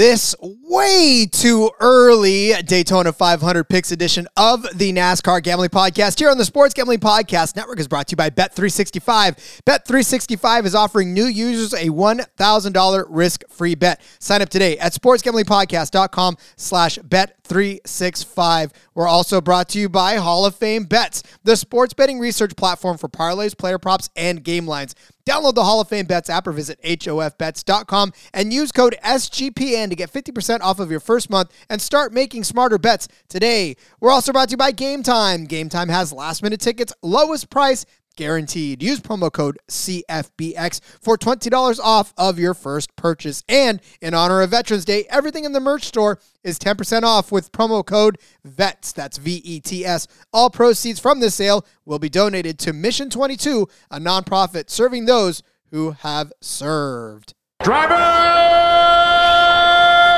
[0.00, 6.38] This way too early Daytona 500 picks edition of the NASCAR Gambling Podcast here on
[6.38, 9.60] the Sports Gambling Podcast Network is brought to you by Bet365.
[9.66, 14.00] Bet365 is offering new users a $1,000 risk-free bet.
[14.20, 18.72] Sign up today at sportsgamblingpodcast.com slash bet365.
[18.94, 22.96] We're also brought to you by Hall of Fame Bets, the sports betting research platform
[22.96, 24.94] for parlays, player props, and game lines.
[25.24, 29.96] Download the Hall of Fame Bets app or visit HOFBets.com and use code SGPN to
[29.96, 33.76] get 50% off of your first month and start making smarter bets today.
[34.00, 35.44] We're also brought to you by Game Time.
[35.44, 37.84] Game Time has last minute tickets, lowest price
[38.16, 38.82] guaranteed.
[38.82, 43.42] Use promo code CFBX for $20 off of your first purchase.
[43.48, 47.52] And in honor of Veterans Day, everything in the merch store is 10% off with
[47.52, 48.92] promo code VETS.
[48.92, 50.06] That's V E T S.
[50.32, 55.42] All proceeds from this sale will be donated to Mission 22, a nonprofit serving those
[55.70, 57.34] who have served.
[57.62, 57.94] Driver,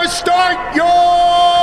[0.09, 1.62] start your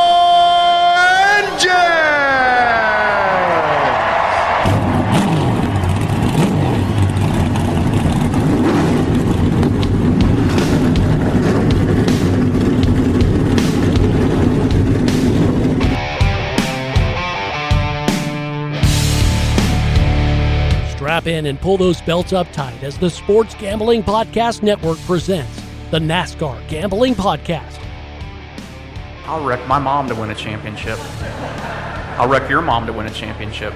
[21.20, 25.62] Strap in and pull those belts up tight as the Sports Gambling Podcast Network presents
[25.92, 27.78] the NASCAR Gambling Podcast.
[29.26, 30.98] I'll wreck my mom to win a championship.
[32.18, 33.74] I'll wreck your mom to win a championship.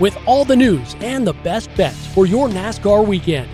[0.00, 3.48] With all the news and the best bets for your NASCAR weekend.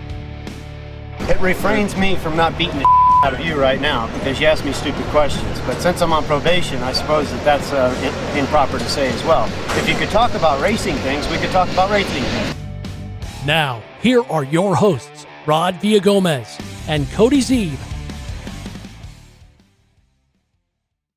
[1.21, 2.87] It refrains me from not beating the
[3.25, 5.61] out of you right now because you asked me stupid questions.
[5.61, 9.49] But since I'm on probation, I suppose that that's uh, improper to say as well.
[9.77, 12.55] If you could talk about racing things, we could talk about racing things.
[13.47, 17.79] Now, here are your hosts, Rod Villagomez and Cody Zeeb.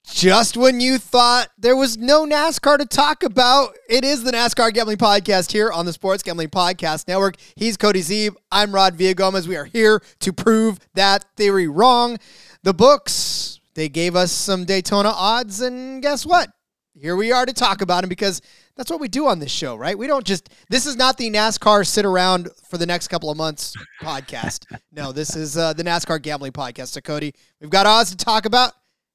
[0.05, 4.71] Just when you thought there was no NASCAR to talk about, it is the NASCAR
[4.71, 7.37] Gambling Podcast here on the Sports Gambling Podcast Network.
[7.55, 8.35] He's Cody Zeeb.
[8.51, 9.47] I'm Rod Villagomez.
[9.47, 12.19] We are here to prove that theory wrong.
[12.61, 16.51] The books, they gave us some Daytona odds, and guess what?
[17.01, 18.43] Here we are to talk about them because
[18.75, 19.97] that's what we do on this show, right?
[19.97, 23.37] We don't just, this is not the NASCAR sit around for the next couple of
[23.37, 24.67] months podcast.
[24.91, 26.89] no, this is uh, the NASCAR Gambling Podcast.
[26.89, 28.73] So, Cody, we've got odds to talk about.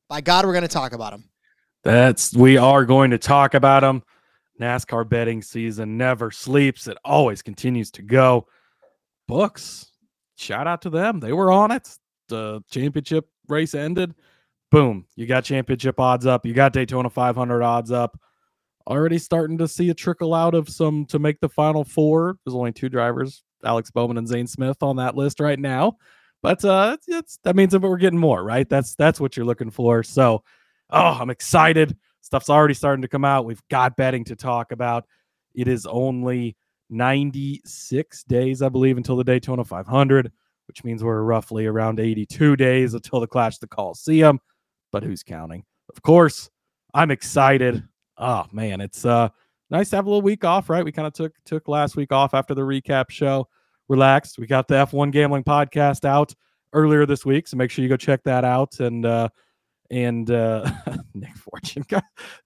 [0.09, 1.29] By God, we're going to talk about them.
[1.85, 4.03] That's we are going to talk about them.
[4.61, 6.89] NASCAR betting season never sleeps.
[6.89, 8.49] It always continues to go.
[9.29, 9.93] Books,
[10.35, 11.21] shout out to them.
[11.21, 11.89] They were on it.
[12.29, 14.13] The championship race ended.
[14.71, 16.45] Boom, you got championship odds up.
[16.45, 18.19] You got Daytona 500 odds up.
[18.87, 22.37] Already starting to see a trickle out of some to make the final four.
[22.45, 25.97] There's only two drivers, Alex Bowman and Zane Smith, on that list right now.
[26.43, 28.69] But uh, it's, that means that we're getting more, right?
[28.69, 30.03] That's that's what you're looking for.
[30.03, 30.45] So,
[30.91, 31.97] oh, I'm excited.
[32.21, 33.45] Stuff's already starting to come out.
[33.45, 35.07] We've got betting to talk about.
[35.55, 36.57] It is only
[36.91, 40.31] 96 days, I believe, until the Daytona 500,
[40.69, 44.41] which means we're roughly around 82 days until the Clash of the Coliseum.
[44.93, 45.65] But who's counting?
[45.95, 46.51] Of course,
[46.95, 47.83] I'm excited.
[48.19, 49.29] Oh man, it's uh
[49.71, 50.85] nice to have a little week off, right?
[50.85, 53.49] We kind of took took last week off after the recap show.
[53.89, 54.39] Relaxed.
[54.39, 56.35] We got the F1 gambling podcast out
[56.73, 58.81] earlier this week, so make sure you go check that out.
[58.81, 59.29] And uh
[59.91, 60.71] and uh
[61.15, 61.85] Nick Fortune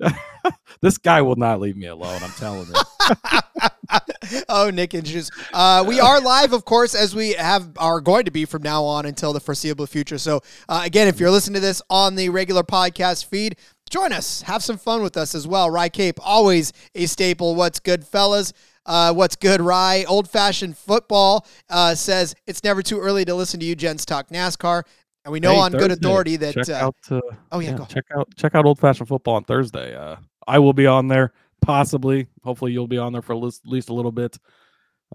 [0.80, 2.20] this guy will not leave me alone.
[2.22, 4.40] I'm telling you.
[4.48, 5.30] oh, Nick and Juice.
[5.52, 8.84] Uh, we are live, of course, as we have are going to be from now
[8.84, 10.18] on until the foreseeable future.
[10.18, 13.56] So, uh, again, if you're listening to this on the regular podcast feed,
[13.90, 14.42] join us.
[14.42, 15.70] Have some fun with us as well.
[15.70, 17.54] Rye Cape, always a staple.
[17.54, 18.52] What's good, fellas?
[18.86, 20.04] Uh, what's good, Rye?
[20.08, 24.28] Old fashioned football uh, says it's never too early to listen to you gents talk
[24.30, 24.84] NASCAR.
[25.24, 26.68] And we know Hey, on good authority that.
[26.68, 27.20] Uh, out uh,
[27.52, 27.84] oh, yeah, go.
[27.84, 29.94] check out check out old fashioned football on Thursday.
[29.94, 30.16] Uh,
[30.46, 32.26] I will be on there, possibly.
[32.42, 34.38] Hopefully, you'll be on there for at least, a little bit.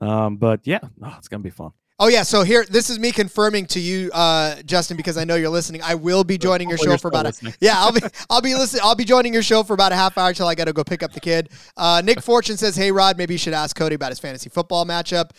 [0.02, 1.72] Um, but yeah, oh, it's gonna be fun.
[1.98, 5.36] Oh yeah, so here this is me confirming to you, uh, Justin, because I know
[5.36, 5.82] you're listening.
[5.82, 7.76] I will be joining your show for about a yeah.
[7.78, 8.82] I'll be I'll be listening.
[8.84, 10.84] I'll be joining your show for about a half hour till I got to go
[10.84, 11.50] pick up the kid.
[11.78, 14.86] Uh, Nick Fortune says, "Hey Rod, maybe you should ask Cody about his fantasy football
[14.86, 15.32] matchup."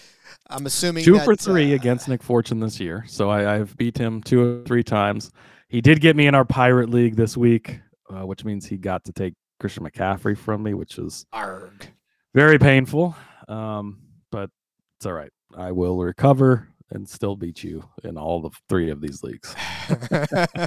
[0.49, 3.77] I'm assuming Two that, for three uh, against Nick Fortune this year, so I, I've
[3.77, 5.31] beat him two or three times.
[5.69, 9.05] He did get me in our pirate league this week, uh, which means he got
[9.05, 11.89] to take Christian McCaffrey from me, which is Arg.
[12.35, 13.17] very painful.
[13.49, 13.99] Um,
[14.31, 14.51] but
[14.99, 15.31] it's all right.
[15.57, 19.55] I will recover and still beat you in all the three of these leagues.
[19.89, 20.67] uh,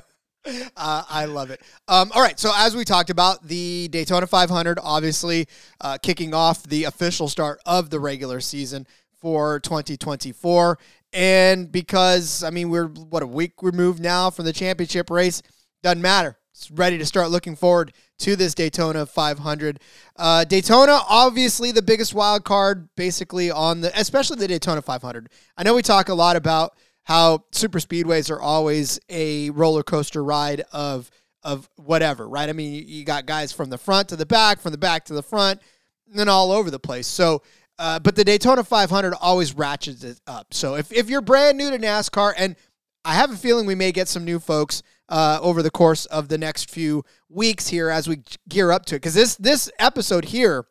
[0.75, 1.61] I love it.
[1.87, 5.47] Um, all right, so as we talked about, the Daytona 500, obviously
[5.81, 8.85] uh, kicking off the official start of the regular season
[9.19, 10.77] for 2024.
[11.11, 15.41] and because I mean we're what a week removed now from the championship race,
[15.83, 16.37] doesn't matter.
[16.53, 19.79] It's ready to start looking forward to this Daytona 500.
[20.17, 25.29] Uh, Daytona, obviously the biggest wild card, basically on the, especially the Daytona 500.
[25.55, 30.23] I know we talk a lot about how super speedways are always a roller coaster
[30.23, 31.09] ride of
[31.43, 32.49] of whatever, right?
[32.49, 35.13] I mean, you, got guys from the front to the back, from the back to
[35.13, 35.61] the front,
[36.09, 37.07] and then all over the place.
[37.07, 37.41] So,
[37.79, 40.53] uh, but the Daytona 500 always ratchets it up.
[40.53, 42.55] So if if you're brand new to NASCAR, and
[43.03, 46.27] I have a feeling we may get some new folks uh, over the course of
[46.27, 48.99] the next few weeks here as we gear up to it.
[48.99, 50.65] Because this this episode here,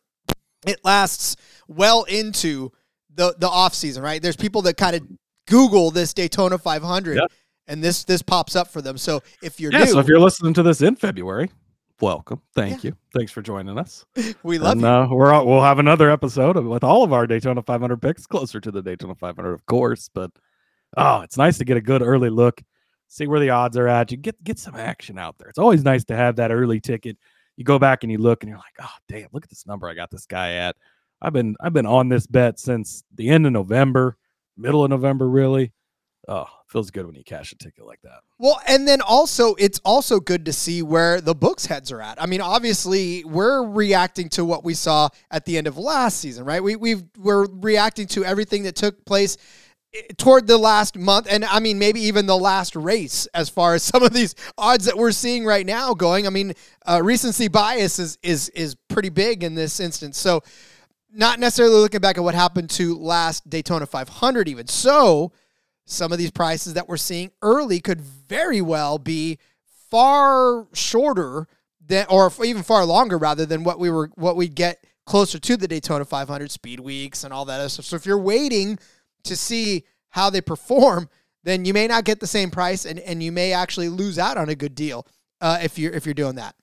[0.67, 1.35] it lasts
[1.67, 2.71] well into
[3.13, 4.23] the the off season, right?
[4.23, 5.03] There's people that kind of
[5.49, 7.33] Google this Daytona 500, Yep.
[7.69, 8.99] and this this pops up for them.
[8.99, 11.51] So if you're Yeah, new, so if you're listening to this in February,
[12.01, 12.41] welcome.
[12.55, 12.97] Thank you.
[13.15, 14.05] Thanks for joining us.
[14.43, 14.87] we love and, you.
[14.87, 18.27] uh, we're all, we'll have another episode of- with all of our Daytona 500 picks,
[18.27, 20.09] closer to the Daytona 500, of course.
[20.13, 20.31] But
[20.97, 22.63] oh, it's nice to get a good early look,
[23.09, 24.11] see where the odds are at.
[24.11, 25.49] You get get some action out there.
[25.49, 27.17] It's always nice to have that early ticket.
[27.57, 29.89] You go back and you look, and you're like, oh damn, look at this number
[29.89, 30.77] I got this guy at.
[31.21, 34.17] I've been I've been on this bet since the end of November,
[34.57, 35.73] middle of November, really.
[36.31, 38.21] Oh, feels good when you cash a ticket like that.
[38.39, 42.21] Well, and then also it's also good to see where the books heads are at.
[42.23, 46.45] I mean, obviously we're reacting to what we saw at the end of last season,
[46.45, 46.63] right?
[46.63, 49.39] We we we're reacting to everything that took place
[49.95, 53.75] eh, toward the last month and I mean maybe even the last race as far
[53.75, 56.27] as some of these odds that we're seeing right now going.
[56.27, 56.53] I mean,
[56.87, 60.19] uh, recency bias is is is pretty big in this instance.
[60.19, 60.43] So
[61.11, 64.67] not necessarily looking back at what happened to last Daytona 500 even.
[64.67, 65.33] So,
[65.89, 69.39] some of these prices that we're seeing early could very well be
[69.91, 71.49] far shorter
[71.85, 75.57] than or even far longer rather than what we were what we'd get closer to
[75.57, 77.87] the Daytona 500 speed weeks and all that other stuff.
[77.87, 78.79] So if you're waiting
[79.25, 81.09] to see how they perform,
[81.45, 84.37] then you may not get the same price and, and you may actually lose out
[84.37, 85.07] on a good deal
[85.41, 86.55] uh, if you're if you're doing that.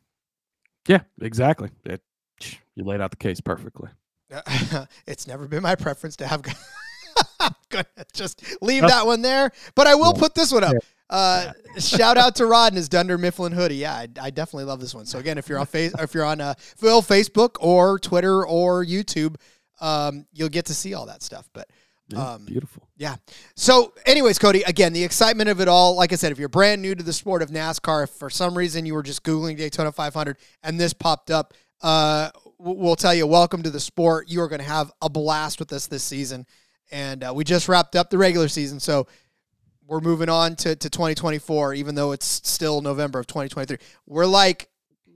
[0.87, 1.71] Yeah, exactly.
[1.83, 2.01] It,
[2.75, 3.89] you laid out the case perfectly.
[5.07, 6.43] it's never been my preference to have.
[7.39, 10.75] I'm gonna just leave that one there, but I will put this one up.
[11.09, 13.75] Uh, shout out to Rod and his Dunder Mifflin hoodie.
[13.75, 15.05] Yeah, I, I definitely love this one.
[15.05, 18.83] So again, if you're on face, if you're on uh, Phil Facebook or Twitter or
[18.83, 19.35] YouTube,
[19.81, 21.47] um, you'll get to see all that stuff.
[21.53, 21.69] But
[22.09, 22.87] Yeah, Um, beautiful.
[22.97, 23.17] yeah.
[23.55, 25.95] So, anyways, Cody, again, the excitement of it all.
[25.95, 28.57] Like I said, if you're brand new to the sport of NASCAR, if for some
[28.57, 33.27] reason you were just Googling Daytona 500 and this popped up, uh, we'll tell you,
[33.27, 34.29] welcome to the sport.
[34.29, 36.45] You are going to have a blast with us this season.
[36.95, 38.79] And uh, we just wrapped up the regular season.
[38.79, 39.07] So,
[39.87, 43.77] we're moving on to, to 2024, even though it's still November of 2023.
[44.07, 44.69] We're like,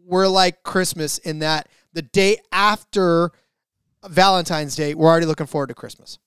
[0.05, 3.31] we're like Christmas in that the day after
[4.07, 6.19] Valentine's Day, we're already looking forward to Christmas.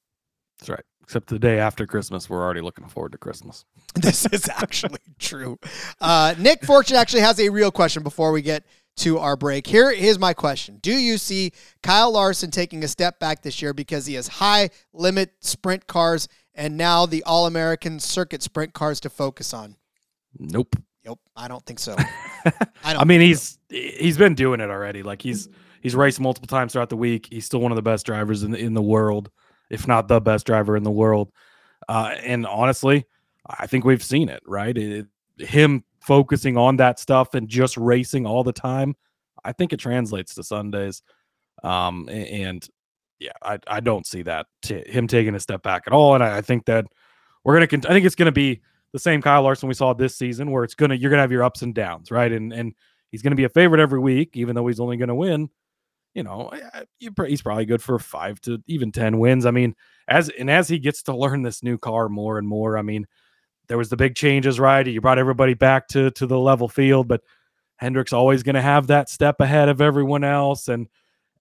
[0.58, 0.84] That's right.
[1.02, 3.64] Except the day after Christmas, we're already looking forward to Christmas.
[3.94, 5.58] This is actually true.
[6.00, 8.64] Uh, Nick Fortune actually has a real question before we get
[8.96, 9.66] to our break.
[9.66, 11.52] Here is my question Do you see
[11.82, 16.28] Kyle Larson taking a step back this year because he has high limit sprint cars
[16.54, 19.76] and now the All American circuit sprint cars to focus on?
[20.38, 20.76] Nope.
[21.04, 21.96] Nope, I don't think so.
[22.84, 25.02] I, I mean, he's he's been doing it already.
[25.02, 25.48] Like he's
[25.80, 27.26] he's raced multiple times throughout the week.
[27.28, 29.30] He's still one of the best drivers in the, in the world,
[29.68, 31.32] if not the best driver in the world.
[31.88, 33.04] Uh, and honestly,
[33.46, 34.42] I think we've seen it.
[34.46, 35.06] Right, it,
[35.38, 38.94] him focusing on that stuff and just racing all the time.
[39.44, 41.02] I think it translates to Sundays.
[41.62, 42.66] Um, and
[43.18, 46.14] yeah, I, I don't see that t- him taking a step back at all.
[46.14, 46.86] And I, I think that
[47.44, 47.66] we're gonna.
[47.66, 48.60] Con- I think it's gonna be
[48.92, 51.44] the same Kyle Larson we saw this season, where it's gonna you're gonna have your
[51.44, 52.32] ups and downs, right?
[52.32, 52.74] And and
[53.10, 55.50] he's gonna be a favorite every week, even though he's only gonna win.
[56.14, 56.50] You know,
[56.98, 59.46] he's probably good for five to even ten wins.
[59.46, 59.74] I mean,
[60.08, 63.06] as and as he gets to learn this new car more and more, I mean,
[63.72, 64.86] there was the big changes, right?
[64.86, 67.22] You brought everybody back to to the level field, but
[67.76, 70.88] Hendrick's always going to have that step ahead of everyone else, and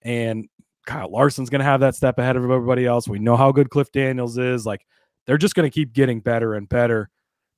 [0.00, 0.48] and
[0.86, 3.06] Kyle Larson's going to have that step ahead of everybody else.
[3.06, 4.64] We know how good Cliff Daniels is.
[4.64, 4.86] Like
[5.26, 7.10] they're just going to keep getting better and better.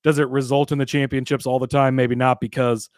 [0.02, 1.94] Does it result in the championships all the time?
[1.94, 2.90] Maybe not because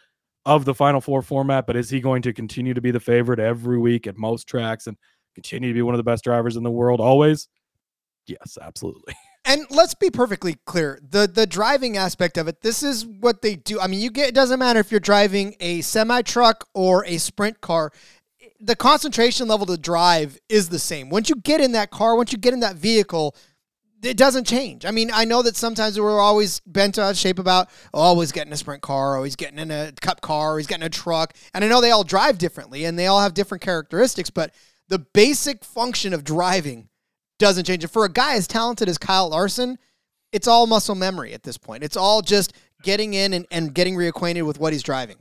[0.47, 3.39] of the Final Four format, but is he going to continue to be the favorite
[3.39, 4.97] every week at most tracks and
[5.35, 7.49] continue to be one of the best drivers in the world always?
[8.27, 9.15] Yes, absolutely.
[9.47, 10.99] And let's be perfectly clear.
[11.09, 13.81] The the driving aspect of it, this is what they do.
[13.81, 17.19] I mean, you get it doesn't matter if you're driving a semi truck or a
[17.19, 17.93] sprint car.
[18.59, 21.11] The concentration level to drive is the same.
[21.11, 23.37] Once you get in that car, once you get in that vehicle,
[24.03, 24.85] it doesn't change.
[24.85, 28.33] I mean, I know that sometimes we're always bent out of shape about oh, always
[28.33, 31.35] getting a sprint car, always getting in a cup car, he's getting a truck.
[31.55, 34.53] And I know they all drive differently and they all have different characteristics, but
[34.89, 36.89] the basic function of driving
[37.39, 37.85] doesn't change.
[37.85, 37.89] it.
[37.89, 39.79] for a guy as talented as Kyle Larson,
[40.33, 41.83] it's all muscle memory at this point.
[41.83, 42.53] It's all just
[42.83, 45.17] getting in and, and getting reacquainted with what he's driving.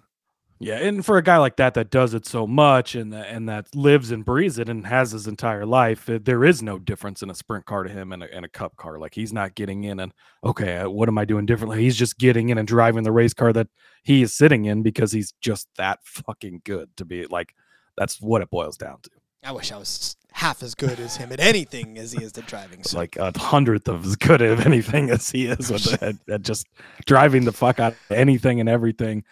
[0.58, 3.76] Yeah, and for a guy like that that does it so much and and that
[3.76, 7.36] lives and breathes it and has his entire life, there is no difference in a
[7.36, 8.98] sprint car to him and a, and a cup car.
[8.98, 10.14] Like he's not getting in and
[10.46, 11.84] okay, uh, what am I doing differently?
[11.84, 13.68] He's just getting in and driving the race car that
[14.04, 17.54] he is sitting in because he's just that fucking good to be like.
[17.98, 19.10] That's what it boils down to.
[19.46, 22.48] I wish I was half as good as him at anything as he is at
[22.48, 22.84] driving.
[22.84, 22.98] So.
[22.98, 26.68] Like a hundredth of as good at anything as he is with at, at just
[27.06, 29.24] driving the fuck out of anything and everything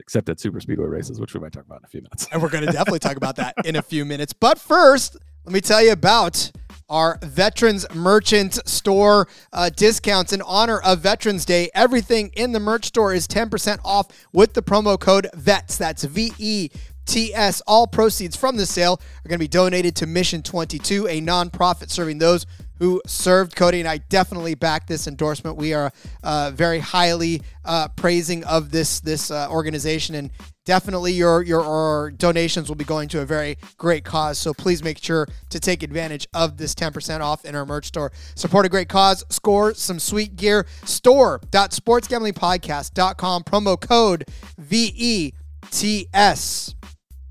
[0.00, 2.28] except at super speedway races, which we might talk about in a few minutes.
[2.30, 4.32] And we're going to definitely talk about that in a few minutes.
[4.32, 6.52] But first, let me tell you about
[6.90, 11.70] our Veterans Merchant Store uh, discounts in honor of Veterans Day.
[11.74, 15.78] Everything in the merch store is 10% off with the promo code VETS.
[15.78, 16.70] That's V E
[17.04, 17.60] TS.
[17.66, 21.90] All proceeds from the sale are going to be donated to Mission 22, a nonprofit
[21.90, 22.46] serving those
[22.78, 25.56] who served Cody and I definitely back this endorsement.
[25.56, 25.92] We are
[26.22, 30.30] uh, very highly uh, praising of this this uh, organization and
[30.64, 34.38] definitely your your donations will be going to a very great cause.
[34.38, 38.10] So please make sure to take advantage of this 10% off in our merch store.
[38.34, 40.66] Support a great cause, score some sweet gear.
[40.84, 44.24] Store.sportsgamblingpodcast.com promo code
[44.58, 46.74] VETS.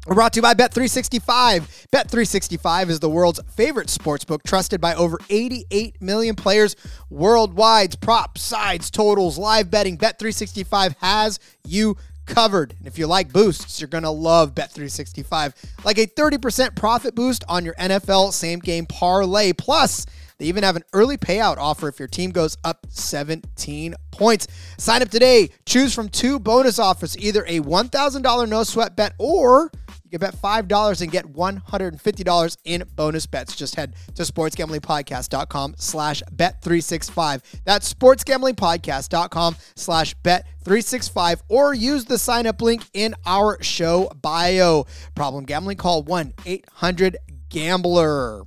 [0.06, 1.88] Brought to you by Bet365.
[1.90, 6.76] Bet365 is the world's favorite sports book, trusted by over 88 million players
[7.10, 8.02] worldwide.
[8.02, 9.98] Props, sides, totals, live betting.
[9.98, 11.96] Bet365 has you
[12.26, 12.76] covered.
[12.78, 15.54] And if you like boosts, you're going to love Bet365.
[15.86, 19.54] Like a 30% profit boost on your NFL same game parlay.
[19.54, 20.06] Plus,
[20.38, 24.48] they even have an early payout offer if your team goes up 17 points.
[24.78, 25.50] Sign up today.
[25.66, 29.72] Choose from two bonus offers, either a $1,000 no sweat bet or
[30.14, 33.56] you bet $5 and get $150 in bonus bets.
[33.56, 37.42] Just head to sportsgamblingpodcast.com slash bet365.
[37.66, 44.86] That's sportsgamblingpodcast.com slash bet365 or use the sign up link in our show bio.
[45.16, 48.44] Problem gambling, call 1-800-GAMBLER.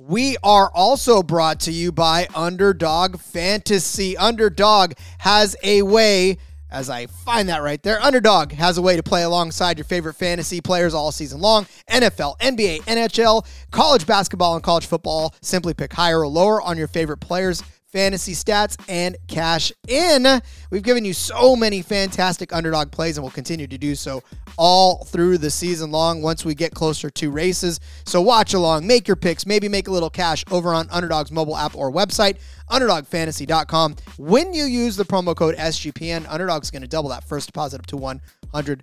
[0.00, 4.18] We are also brought to you by Underdog Fantasy.
[4.18, 6.38] Underdog has a way
[6.74, 8.02] as I find that right there.
[8.02, 12.38] Underdog has a way to play alongside your favorite fantasy players all season long NFL,
[12.40, 15.34] NBA, NHL, college basketball, and college football.
[15.40, 17.62] Simply pick higher or lower on your favorite players
[17.94, 20.26] fantasy stats, and cash in.
[20.70, 24.20] We've given you so many fantastic underdog plays, and we'll continue to do so
[24.56, 27.78] all through the season long once we get closer to races.
[28.04, 31.56] So watch along, make your picks, maybe make a little cash over on Underdog's mobile
[31.56, 33.94] app or website, underdogfantasy.com.
[34.18, 37.86] When you use the promo code SGPN, Underdog's going to double that first deposit up
[37.86, 38.82] to $100.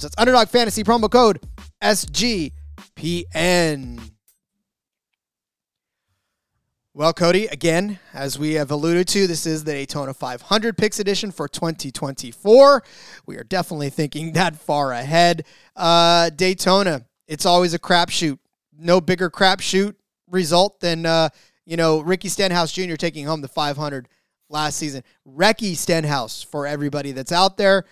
[0.00, 1.40] That's Underdog Fantasy promo code
[1.82, 2.52] SGPN.
[6.96, 11.32] Well, Cody, again, as we have alluded to, this is the Daytona 500 picks edition
[11.32, 12.84] for 2024.
[13.26, 15.44] We are definitely thinking that far ahead.
[15.74, 18.38] Uh, Daytona, it's always a crapshoot.
[18.78, 19.96] No bigger crapshoot
[20.30, 21.30] result than, uh,
[21.66, 22.94] you know, Ricky Stenhouse Jr.
[22.94, 24.08] taking home the 500
[24.48, 25.02] last season.
[25.24, 27.86] Ricky Stenhouse for everybody that's out there.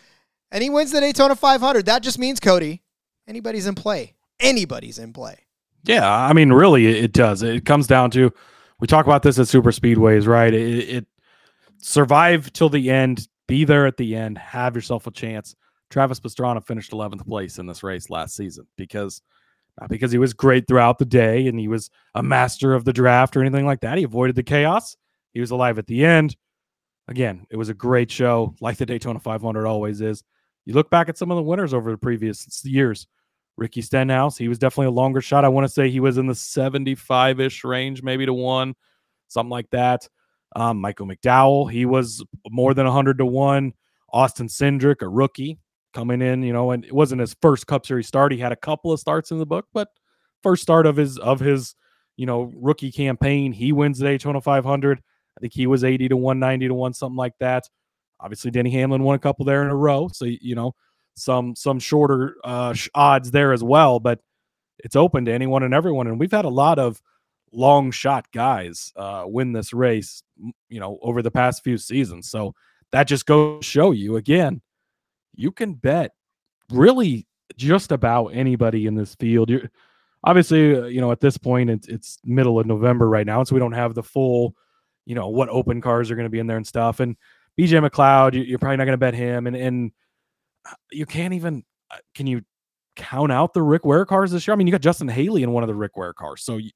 [0.52, 1.86] And he wins the Daytona 500.
[1.86, 2.82] That just means, Cody,
[3.26, 4.14] anybody's in play.
[4.38, 5.40] Anybody's in play.
[5.82, 7.42] Yeah, I mean, really, it does.
[7.42, 8.32] It comes down to
[8.82, 10.52] we talk about this at super speedways, right?
[10.52, 11.06] It, it
[11.78, 15.54] survive till the end, be there at the end, have yourself a chance.
[15.88, 19.22] Travis Pastrana finished 11th place in this race last season because
[19.80, 22.92] not because he was great throughout the day and he was a master of the
[22.92, 23.98] draft or anything like that.
[23.98, 24.96] He avoided the chaos.
[25.32, 26.36] He was alive at the end.
[27.06, 30.24] Again, it was a great show, like the Daytona 500 always is.
[30.66, 33.06] You look back at some of the winners over the previous years.
[33.56, 35.44] Ricky Stenhouse, he was definitely a longer shot.
[35.44, 38.74] I want to say he was in the 75 ish range, maybe to one,
[39.28, 40.08] something like that.
[40.54, 43.72] Um, Michael McDowell, he was more than 100 to one.
[44.12, 45.58] Austin Cindric, a rookie
[45.94, 48.32] coming in, you know, and it wasn't his first Cup Series start.
[48.32, 49.88] He had a couple of starts in the book, but
[50.42, 51.74] first start of his of his
[52.16, 54.98] you know rookie campaign, he wins the Daytona 500.
[54.98, 57.64] I think he was 80 to 190 to one, something like that.
[58.20, 60.72] Obviously, Denny Hamlin won a couple there in a row, so you know
[61.14, 64.00] some some shorter uh, odds there as well.
[64.00, 64.20] But
[64.78, 67.00] it's open to anyone and everyone, and we've had a lot of
[67.52, 70.22] long shot guys uh, win this race,
[70.68, 72.28] you know, over the past few seasons.
[72.30, 72.54] So
[72.92, 74.62] that just goes to show you again,
[75.34, 76.12] you can bet
[76.70, 77.26] really
[77.56, 79.50] just about anybody in this field.
[79.50, 79.70] You're
[80.24, 83.54] obviously, uh, you know, at this point it's it's middle of November right now, so
[83.54, 84.54] we don't have the full,
[85.06, 87.00] you know, what open cars are going to be in there and stuff.
[87.00, 87.16] And
[87.58, 89.92] BJ McLeod, you, are probably not going to bet him, and and
[90.90, 92.42] you can't even uh, can you
[92.96, 94.52] count out the Rick Ware cars this year?
[94.52, 96.70] I mean, you got Justin Haley in one of the Rick Ware cars, so you,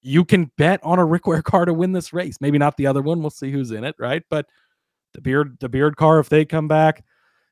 [0.00, 2.38] you can bet on a Rick Ware car to win this race.
[2.40, 3.20] Maybe not the other one.
[3.20, 4.22] We'll see who's in it, right?
[4.30, 4.46] But
[5.14, 7.04] the beard, the beard car, if they come back,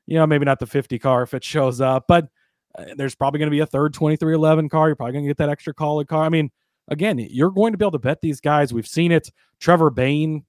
[0.05, 2.27] you know, maybe not the 50 car if it shows up, but
[2.77, 4.87] uh, there's probably going to be a third 23XI car.
[4.87, 6.23] You're probably going to get that extra call car.
[6.23, 6.49] I mean,
[6.87, 8.73] again, you're going to be able to bet these guys.
[8.73, 9.29] We've seen it.
[9.59, 10.45] Trevor Bayne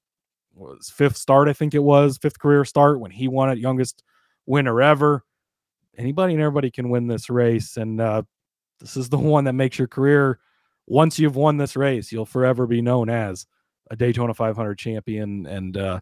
[0.53, 4.03] was fifth start, I think it was fifth career start when he won it, youngest
[4.49, 5.23] winner ever.
[5.97, 8.23] Anybody and everybody can win this race, and uh,
[8.79, 10.39] this is the one that makes your career.
[10.87, 13.45] Once you've won this race, you'll forever be known as
[13.91, 15.99] a Daytona 500 champion, and uh,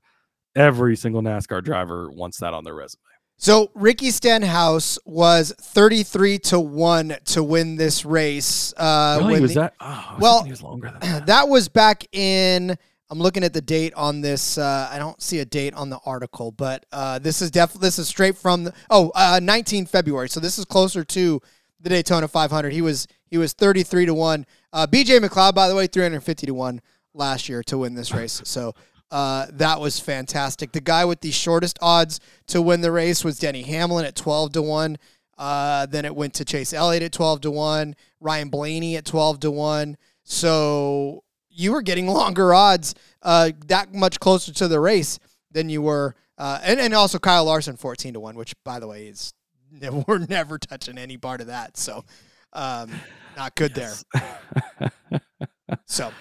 [0.55, 3.01] every single NASCAR driver wants that on their resume.
[3.39, 8.73] So Ricky Stenhouse was 33 to 1 to win this race.
[8.75, 9.41] Uh, really?
[9.41, 9.73] Was the, that?
[9.79, 11.25] Oh, well, was longer than that.
[11.27, 11.47] that.
[11.47, 12.77] was back in.
[13.09, 14.57] I'm looking at the date on this.
[14.57, 17.99] Uh, I don't see a date on the article, but uh, this is definitely this
[17.99, 20.29] is straight from the oh uh, 19 February.
[20.29, 21.41] So this is closer to
[21.79, 22.73] the Daytona 500.
[22.73, 24.45] He was he was 33 to one.
[24.73, 26.81] Uh, BJ McLeod, by the way, 350 to one
[27.13, 28.41] last year to win this race.
[28.43, 28.73] So
[29.09, 30.71] uh, that was fantastic.
[30.71, 34.53] The guy with the shortest odds to win the race was Denny Hamlin at 12
[34.53, 34.97] to 1.
[35.37, 39.39] Uh, then it went to Chase Elliott at 12 to 1, Ryan Blaney at 12
[39.41, 39.97] to 1.
[40.23, 41.23] So
[41.57, 45.19] you were getting longer odds uh, that much closer to the race
[45.51, 46.15] than you were.
[46.37, 49.33] Uh, and, and also Kyle Larson 14 to 1, which, by the way, is
[50.07, 51.77] we're never touching any part of that.
[51.77, 52.05] So
[52.53, 52.91] um,
[53.35, 54.05] not good yes.
[54.13, 54.91] there.
[55.85, 56.11] so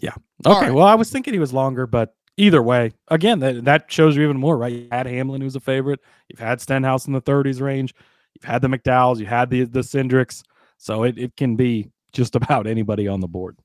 [0.00, 0.14] yeah.
[0.44, 0.66] Okay.
[0.66, 0.74] Right.
[0.74, 4.24] Well, I was thinking he was longer, but either way, again, that, that shows you
[4.24, 4.72] even more, right?
[4.72, 6.00] You had Hamlin, who's a favorite.
[6.28, 7.94] You've had Stenhouse in the 30s range.
[8.34, 9.18] You've had the McDowells.
[9.18, 10.42] You had the the Cindrics.
[10.78, 13.58] So it, it can be just about anybody on the board.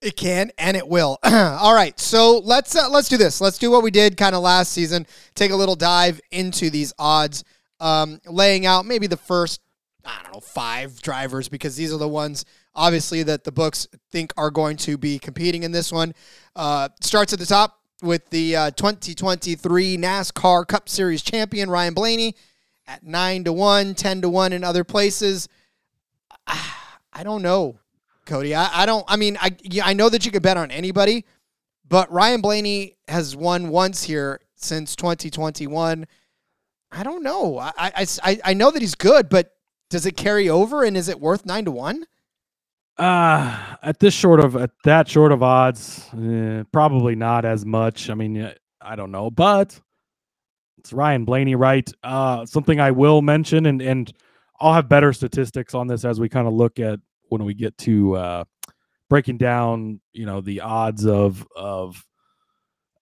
[0.00, 1.18] It can and it will.
[1.24, 3.40] All right, so let's uh, let's do this.
[3.40, 5.06] Let's do what we did kind of last season.
[5.34, 7.44] Take a little dive into these odds,
[7.80, 9.60] um, laying out maybe the first
[10.04, 14.32] I don't know five drivers because these are the ones obviously that the books think
[14.36, 16.14] are going to be competing in this one.
[16.54, 22.34] Uh, starts at the top with the uh, 2023 NASCAR Cup Series champion Ryan Blaney
[22.86, 25.48] at 9 to 1, 10 to 1 in other places.
[26.46, 27.78] I don't know,
[28.24, 28.54] Cody.
[28.54, 31.24] I, I don't I mean I I know that you could bet on anybody,
[31.88, 36.06] but Ryan Blaney has won once here since 2021.
[36.92, 37.58] I don't know.
[37.58, 39.50] I I I know that he's good, but
[39.90, 42.06] does it carry over and is it worth 9 to 1?
[42.96, 48.08] Uh at this short of at that short of odds, eh, probably not as much.
[48.10, 49.80] I mean, I don't know, but
[50.84, 51.90] it's Ryan Blaney, right?
[52.02, 54.12] Uh, something I will mention, and and
[54.60, 57.00] I'll have better statistics on this as we kind of look at
[57.34, 58.44] when we get to uh,
[59.10, 62.04] breaking down, you know, the odds of of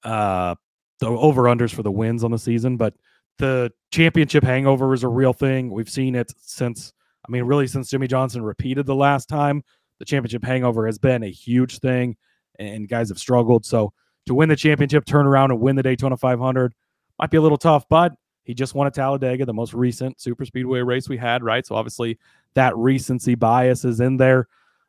[0.04, 0.54] uh
[0.98, 2.76] the over unders for the wins on the season.
[2.76, 2.94] But
[3.38, 5.70] the championship hangover is a real thing.
[5.70, 6.92] We've seen it since.
[7.26, 9.62] I mean, really, since Jimmie Johnson repeated the last time
[10.00, 12.16] the championship hangover has been a huge thing,
[12.58, 13.64] and guys have struggled.
[13.64, 13.92] So
[14.26, 16.74] to win the championship, turn around and win the Daytona 500
[17.18, 18.12] might be a little tough, but
[18.44, 21.66] he just won at Talladega, the most recent super speedway race we had, right?
[21.66, 22.18] So obviously
[22.54, 24.48] that recency bias is in there.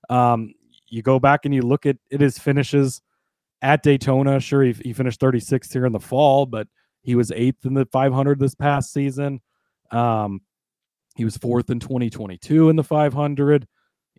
[0.10, 0.54] Um,
[0.88, 3.02] you go back and you look at, at his finishes
[3.62, 4.40] at Daytona.
[4.40, 6.68] Sure, he, he finished 36th here in the fall, but
[7.02, 9.42] he was eighth in the 500 this past season.
[9.92, 10.42] Um,
[11.16, 13.68] he was fourth in 2022 in the 500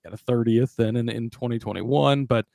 [0.05, 2.47] got a 30th then in, in 2021, but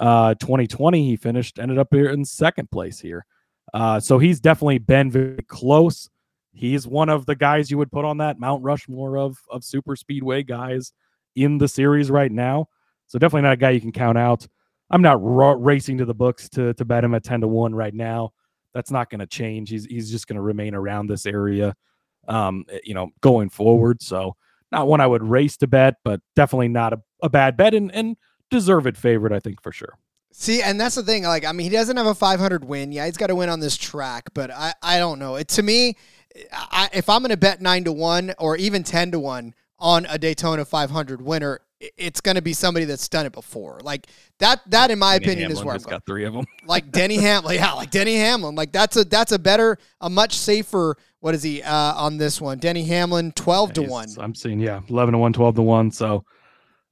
[0.00, 3.24] uh 2020 he finished ended up here in second place here.
[3.72, 6.10] Uh so he's definitely been very close.
[6.54, 9.96] He's one of the guys you would put on that Mount Rushmore of of super
[9.96, 10.92] speedway guys
[11.34, 12.68] in the series right now.
[13.08, 14.46] So definitely not a guy you can count out.
[14.90, 17.74] I'm not ra- racing to the books to to bet him at 10 to 1
[17.74, 18.30] right now.
[18.72, 19.70] That's not going to change.
[19.70, 21.74] He's he's just going to remain around this area
[22.26, 24.00] um you know going forward.
[24.02, 24.36] So
[24.72, 27.92] not one I would race to bet, but definitely not a, a bad bet and,
[27.92, 28.16] and
[28.50, 29.98] deserved favorite, I think, for sure.
[30.32, 31.22] See, and that's the thing.
[31.22, 32.90] Like, I mean, he doesn't have a 500 win.
[32.90, 35.36] Yeah, he's got to win on this track, but I, I don't know.
[35.36, 35.96] It to me,
[36.52, 40.06] I, if I'm going to bet nine to one or even 10 to one on
[40.06, 41.60] a Daytona 500 winner,
[41.96, 43.80] it's going to be somebody that's done it before.
[43.82, 44.06] Like
[44.38, 44.60] that.
[44.70, 46.46] That, in my Denny opinion, Hamlin is where I've got three of them.
[46.66, 48.54] like Denny Hamlin, yeah, like Denny Hamlin.
[48.54, 52.38] Like that's a that's a better, a much safer what is he uh, on this
[52.38, 52.58] one?
[52.58, 54.08] Denny Hamlin, 12 to 1.
[54.18, 55.90] I'm seeing, yeah, 11 to 1, 12 to 1.
[55.90, 56.22] So,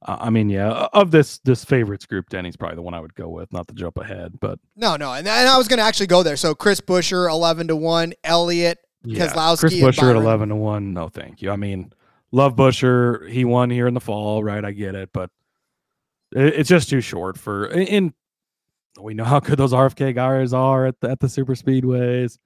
[0.01, 3.15] uh, I mean, yeah, of this this favorites group, Denny's probably the one I would
[3.15, 5.85] go with, not to jump ahead, but no, no, and, and I was going to
[5.85, 6.39] actually go there.
[6.39, 10.93] So Chris Buescher, 11 to 1, Elliott, yeah, Keselowski, Chris Buescher at 11 to 1.
[10.93, 11.51] No, thank you.
[11.51, 11.93] I mean,
[12.31, 13.29] love Buescher.
[13.29, 14.65] He won here in the fall, right?
[14.65, 15.31] I get it, but
[16.35, 18.15] it, it's just too short for in.
[19.01, 22.39] We know how good those RFK guys are at the, at the super speedways.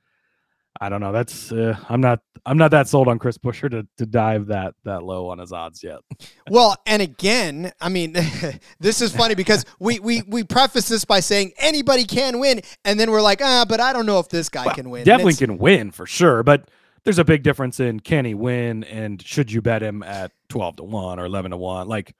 [0.80, 1.12] I don't know.
[1.12, 4.74] That's uh, I'm not I'm not that sold on Chris Buescher to to dive that
[4.84, 6.00] that low on his odds yet.
[6.48, 8.12] Well, and again, I mean,
[8.78, 13.00] this is funny because we we we preface this by saying anybody can win, and
[13.00, 15.04] then we're like, ah, but I don't know if this guy Well, can win.
[15.04, 16.70] Definitely can win for sure, but
[17.02, 20.76] there's a big difference in can he win and should you bet him at 12
[20.76, 22.14] to 1 or 11 to 1 like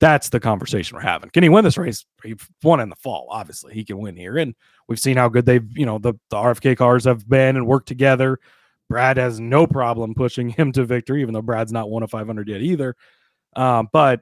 [0.00, 1.30] that's the conversation we're having.
[1.30, 2.04] Can he win this race?
[2.22, 3.74] He won in the fall obviously.
[3.74, 4.38] He can win here.
[4.38, 4.54] And
[4.86, 7.88] we've seen how good they've you know the, the rfk cars have been and worked
[7.88, 8.38] together.
[8.88, 12.48] Brad has no problem pushing him to victory even though brad's not one of 500
[12.48, 12.96] yet either.
[13.56, 14.20] Um, but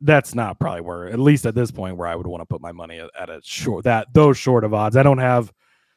[0.00, 2.60] that's not probably where at least at this point where i would want to put
[2.60, 4.96] my money at, a short that those short of odds.
[4.96, 5.52] I don't have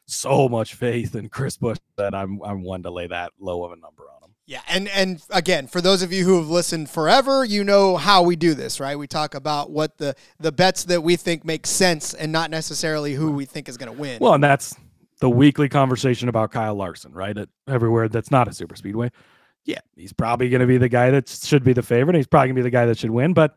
[0.06, 3.72] so much faith in Chris Bush that I'm I'm one to lay that low of
[3.72, 4.21] a number on.
[4.44, 8.22] Yeah, and and again, for those of you who have listened forever, you know how
[8.22, 8.98] we do this, right?
[8.98, 13.14] We talk about what the the bets that we think make sense, and not necessarily
[13.14, 14.18] who we think is going to win.
[14.20, 14.74] Well, and that's
[15.20, 17.38] the weekly conversation about Kyle Larson, right?
[17.38, 19.12] At everywhere that's not a super speedway.
[19.64, 22.16] Yeah, he's probably going to be the guy that should be the favorite.
[22.16, 23.56] He's probably going to be the guy that should win, but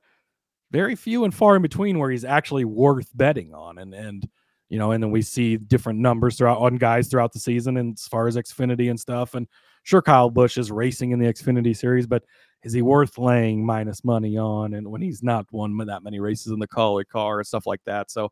[0.72, 3.80] very few and far in between where he's actually worth betting on.
[3.80, 4.30] And and
[4.70, 7.98] you know, and then we see different numbers throughout on guys throughout the season, and
[7.98, 9.34] as far as Xfinity and stuff.
[9.34, 9.48] And
[9.86, 12.24] sure, Kyle Busch is racing in the Xfinity series, but
[12.64, 14.74] is he worth laying minus money on?
[14.74, 17.82] And when he's not won that many races in the Kaulig car and stuff like
[17.86, 18.32] that, so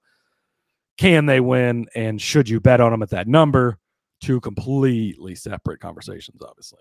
[0.97, 1.85] can they win?
[1.95, 3.77] And should you bet on them at that number?
[4.19, 6.79] Two completely separate conversations, obviously.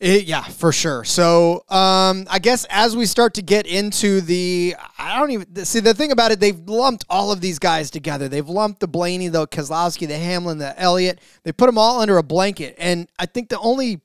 [0.00, 1.04] It- yeah, for sure.
[1.04, 5.80] So, um, I guess as we start to get into the, I don't even see
[5.80, 6.40] the thing about it.
[6.40, 8.28] They've lumped all of these guys together.
[8.28, 11.20] They've lumped the Blaney, the Keselowski, the Hamlin, the Elliott.
[11.44, 14.00] They put them all under a blanket, and I think the only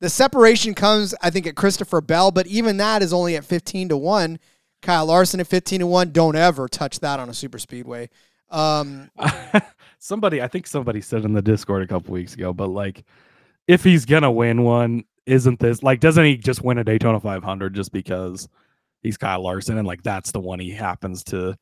[0.00, 3.88] the separation comes, I think, at Christopher Bell, but even that is only at fifteen
[3.90, 4.38] to one.
[4.82, 6.10] Kyle Larson at fifteen to one.
[6.10, 8.10] Don't ever touch that on a super speedway.
[8.50, 9.10] Um,
[9.98, 13.04] somebody, I think somebody said in the Discord a couple weeks ago, but like,
[13.66, 16.00] if he's gonna win one, isn't this like?
[16.00, 18.48] Doesn't he just win a Daytona 500 just because
[19.02, 21.56] he's Kyle Larson and like that's the one he happens to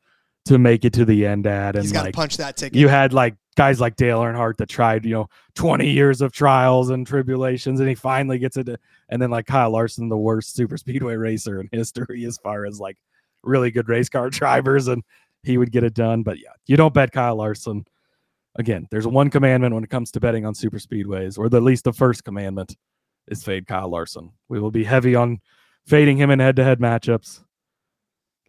[0.45, 1.75] to make it to the end at?
[1.75, 2.77] And he's got to like, punch that ticket.
[2.77, 6.89] you had like guys like Dale Earnhardt that tried, you know, 20 years of trials
[6.89, 8.69] and tribulations, and he finally gets it.
[9.09, 12.79] And then like Kyle Larson, the worst super speedway racer in history as far as
[12.79, 12.97] like
[13.43, 15.03] really good race car drivers, and
[15.43, 16.23] he would get it done.
[16.23, 17.85] But yeah, you don't bet Kyle Larson.
[18.55, 21.85] Again, there's one commandment when it comes to betting on super speedways, or at least
[21.85, 22.75] the first commandment
[23.27, 24.31] is fade Kyle Larson.
[24.49, 25.39] We will be heavy on
[25.85, 27.43] fading him in head-to-head matchups.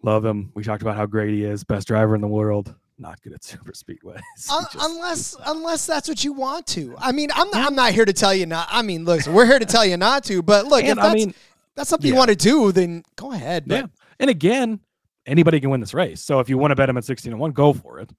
[0.02, 0.52] Love him.
[0.54, 2.74] We talked about how great he is, best driver in the world.
[2.98, 4.20] Not good at super speedways.
[4.37, 6.94] He Un- unless unless that's what you want to.
[6.98, 8.68] I mean, I'm not, I'm not here to tell you not.
[8.70, 10.42] I mean, look, we're here to tell you not to.
[10.42, 11.34] But look, if that's, I mean,
[11.74, 13.64] that's something you want to do, then go ahead.
[13.66, 13.87] But yeah.
[14.20, 14.78] And again,
[15.26, 16.22] anybody can win this race.
[16.22, 18.10] So if you want to bet him at 16 to 1, go for it.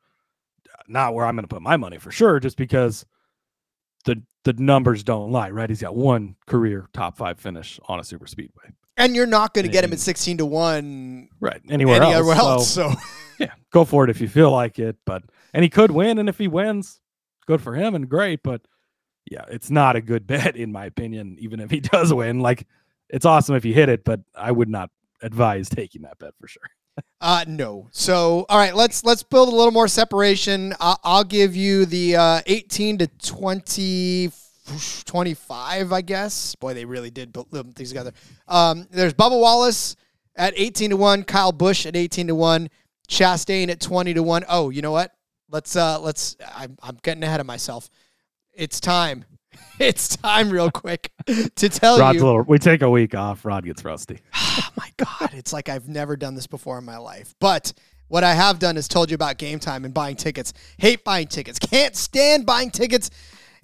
[0.87, 3.05] Not where I'm going to put my money for sure, just because
[4.05, 5.69] the the numbers don't lie, right?
[5.69, 8.65] He's got one career top five finish on a super speedway.
[8.97, 11.61] and you're not going to get him at 16 to one Right.
[11.69, 12.15] Anywhere else.
[12.15, 12.69] anywhere else.
[12.69, 12.95] So, So
[13.39, 14.97] yeah, go for it if you feel like it.
[15.05, 17.01] But and he could win, and if he wins,
[17.47, 18.41] good for him and great.
[18.43, 18.61] But
[19.29, 22.39] yeah, it's not a good bet in my opinion, even if he does win.
[22.39, 22.67] Like
[23.09, 24.89] it's awesome if you hit it, but I would not
[25.21, 26.69] advise taking that bet for sure.
[27.21, 27.88] Uh, no.
[27.91, 30.73] So, all right, let's let's build a little more separation.
[30.79, 34.31] I'll, I'll give you the uh, 18 to 20,
[35.05, 36.55] 25, I guess.
[36.55, 38.12] Boy, they really did put them these together.
[38.47, 39.95] Um, there's Bubba Wallace
[40.36, 42.69] at 18 to 1, Kyle Busch at 18 to 1,
[43.08, 44.45] Chastain at 20 to 1.
[44.47, 45.12] Oh, you know what?
[45.49, 47.89] Let's uh let's I'm I'm getting ahead of myself.
[48.53, 49.25] It's time.
[49.79, 52.43] It's time real quick to tell Rod's you little.
[52.43, 53.43] We take a week off.
[53.43, 54.19] Rod gets rusty.
[54.35, 57.35] oh my god, it's like I've never done this before in my life.
[57.41, 57.73] But
[58.07, 60.53] what I have done is told you about game time and buying tickets.
[60.77, 61.59] Hate buying tickets.
[61.59, 63.09] Can't stand buying tickets.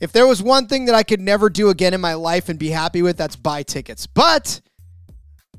[0.02, 2.60] If there was one thing that I could never do again in my life and
[2.60, 4.08] be happy with, that's buy tickets.
[4.08, 4.60] But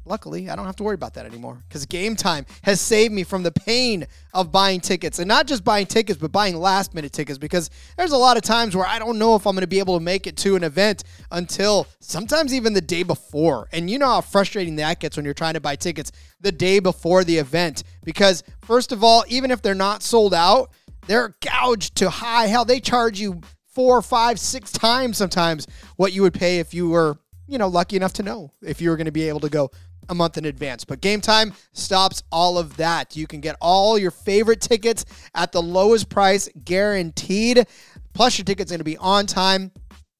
[0.04, 3.24] luckily, I don't have to worry about that anymore because game time has saved me
[3.24, 7.12] from the pain of buying tickets and not just buying tickets, but buying last minute
[7.12, 9.66] tickets because there's a lot of times where I don't know if I'm going to
[9.66, 13.68] be able to make it to an event until sometimes even the day before.
[13.72, 16.78] And you know how frustrating that gets when you're trying to buy tickets the day
[16.78, 20.70] before the event because, first of all, even if they're not sold out,
[21.06, 22.46] they're gouged to high.
[22.46, 26.90] Hell, they charge you four, five, six times sometimes what you would pay if you
[26.90, 27.18] were
[27.52, 29.70] you know, lucky enough to know if you were going to be able to go
[30.08, 30.84] a month in advance.
[30.84, 33.16] But game time stops all of that.
[33.16, 37.66] You can get all your favorite tickets at the lowest price guaranteed.
[38.12, 39.70] Plus, your ticket's going to be on time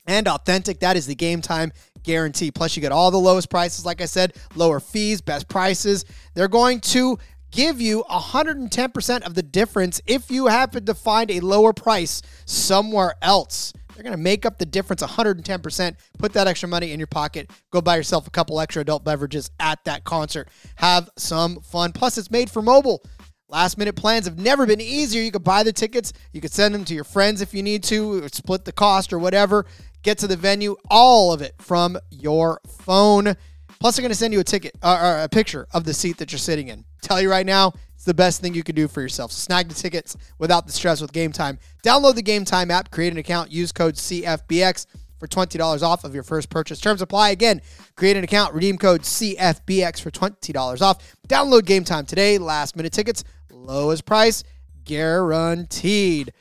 [0.07, 0.81] and authentic.
[0.81, 2.51] That is the game time guarantee.
[2.51, 6.05] Plus, you get all the lowest prices, like I said, lower fees, best prices.
[6.35, 7.19] They're going to
[7.51, 13.15] give you 110% of the difference if you happen to find a lower price somewhere
[13.21, 13.73] else.
[13.95, 15.97] They're going to make up the difference 110%.
[16.19, 17.51] Put that extra money in your pocket.
[17.71, 20.49] Go buy yourself a couple extra adult beverages at that concert.
[20.77, 21.93] Have some fun.
[21.93, 23.03] Plus, it's made for mobile.
[23.49, 25.23] Last minute plans have never been easier.
[25.23, 27.83] You could buy the tickets, you could send them to your friends if you need
[27.85, 29.67] to, split the cost or whatever.
[30.03, 33.35] Get to the venue, all of it from your phone.
[33.79, 36.17] Plus, they're going to send you a ticket uh, or a picture of the seat
[36.17, 36.85] that you're sitting in.
[37.03, 39.31] Tell you right now, it's the best thing you can do for yourself.
[39.31, 41.57] Snag the tickets without the stress with Game Time.
[41.85, 44.87] Download the Game Time app, create an account, use code CFBX
[45.21, 46.81] for $20 off of your first purchase.
[46.81, 47.63] Terms apply again.
[47.95, 51.17] Create an account, redeem code CFBX for $20 off.
[51.29, 52.39] Download Game Time today.
[52.39, 54.43] Last minute tickets, lowest price
[54.83, 56.33] guaranteed.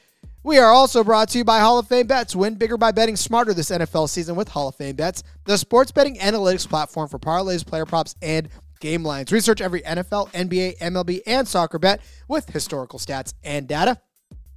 [0.42, 2.36] We are also brought to you by Hall of Fame Bets.
[2.36, 5.92] Win bigger by betting smarter this NFL season with Hall of Fame Bets, the sports
[5.92, 8.50] betting analytics platform for parlays, player props, and
[8.82, 9.32] game lines.
[9.32, 14.02] Research every NFL, NBA, MLB, and soccer bet with historical stats and data.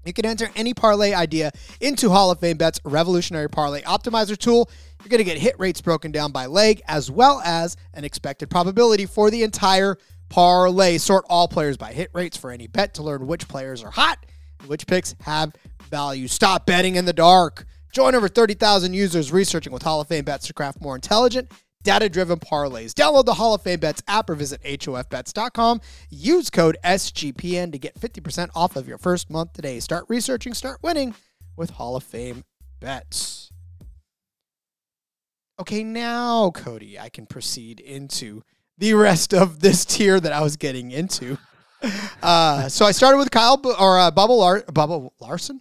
[0.04, 4.70] You can enter any parlay idea into Hall of Fame Bet's revolutionary parlay optimizer tool.
[5.00, 8.50] You're going to get hit rates broken down by leg as well as an expected
[8.50, 9.96] probability for the entire
[10.28, 10.98] parlay.
[10.98, 14.26] Sort all players by hit rates for any bet to learn which players are hot
[14.60, 15.54] and which picks have
[15.90, 16.28] value.
[16.28, 17.64] Stop betting in the dark.
[17.92, 21.50] Join over 30,000 users researching with Hall of Fame Bets to craft more intelligent
[21.84, 22.92] data driven parlays.
[22.92, 25.80] Download the Hall of Fame Bets app or visit HOFBets.com.
[26.10, 29.78] Use code SGPN to get 50% off of your first month today.
[29.78, 31.14] Start researching, start winning
[31.56, 32.42] with Hall of Fame
[32.80, 33.52] Bets.
[35.60, 38.42] Okay, now, Cody, I can proceed into
[38.76, 41.38] the rest of this tier that I was getting into.
[42.22, 45.60] Uh, so I started with Kyle B- or uh, Bubba, Lar- Bubba Larson.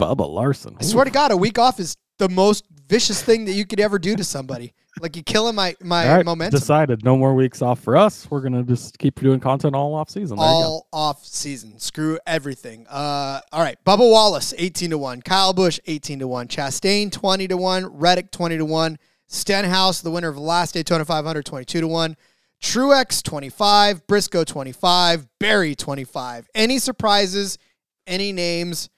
[0.00, 0.76] Bubba Larson.
[0.78, 3.80] I swear to God, a week off is the most vicious thing that you could
[3.80, 4.72] ever do to somebody.
[5.00, 6.58] Like you killing my my All right, momentum.
[6.58, 8.30] decided no more weeks off for us.
[8.30, 10.38] We're gonna just keep doing content all off season.
[10.38, 11.78] There all off season.
[11.78, 12.86] Screw everything.
[12.88, 13.76] Uh, all right.
[13.84, 15.20] Bubba Wallace, 18 to 1.
[15.20, 16.48] Kyle Busch, 18 to 1.
[16.48, 17.86] Chastain, 20 to 1.
[17.86, 18.98] Reddick, 20 to 1.
[19.26, 22.16] Stenhouse, the winner of the last Daytona 500, 22 to 1.
[22.62, 24.06] Truex, 25.
[24.06, 25.28] Briscoe, 25.
[25.38, 26.48] Berry, 25.
[26.54, 27.58] Any surprises?
[28.06, 28.88] Any names?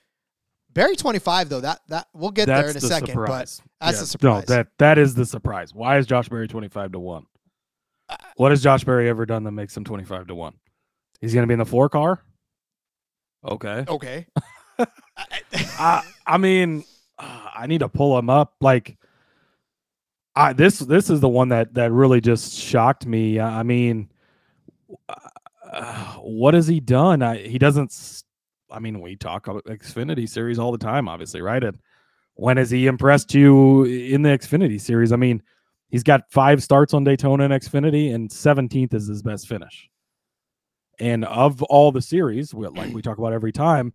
[0.73, 1.61] Berry, 25, though.
[1.61, 3.09] That that We'll get there in a the second.
[3.09, 3.61] surprise.
[3.81, 4.49] But that's Yeah, a surprise.
[4.49, 5.75] No, that that is the surprise.
[5.75, 7.27] Why is Josh Berry twenty five to one?
[8.09, 10.55] Uh, What has Josh Berry ever done that makes him twenty five to one?
[11.21, 12.23] He's gonna be in the four car.
[13.45, 13.85] Okay.
[13.89, 14.27] okay.
[15.79, 16.85] I I mean,
[17.19, 18.55] uh, I need to pull him up.
[18.61, 18.97] Like,
[20.37, 23.41] I this this is the one that that really just shocked me.
[23.41, 24.11] I mean,
[25.73, 27.23] uh, what has he done?
[27.23, 28.23] I, he doesn't.
[28.71, 31.63] I mean, we talk about Xfinity series all the time, obviously, right?
[31.63, 31.79] And
[32.35, 35.13] when has he impressed you in the Xfinity series?
[35.13, 35.43] I mean,
[35.89, 39.89] he's got five starts on Daytona and Xfinity, and 17th is his best finish.
[41.01, 43.95] And of all the series, like we talk about every time,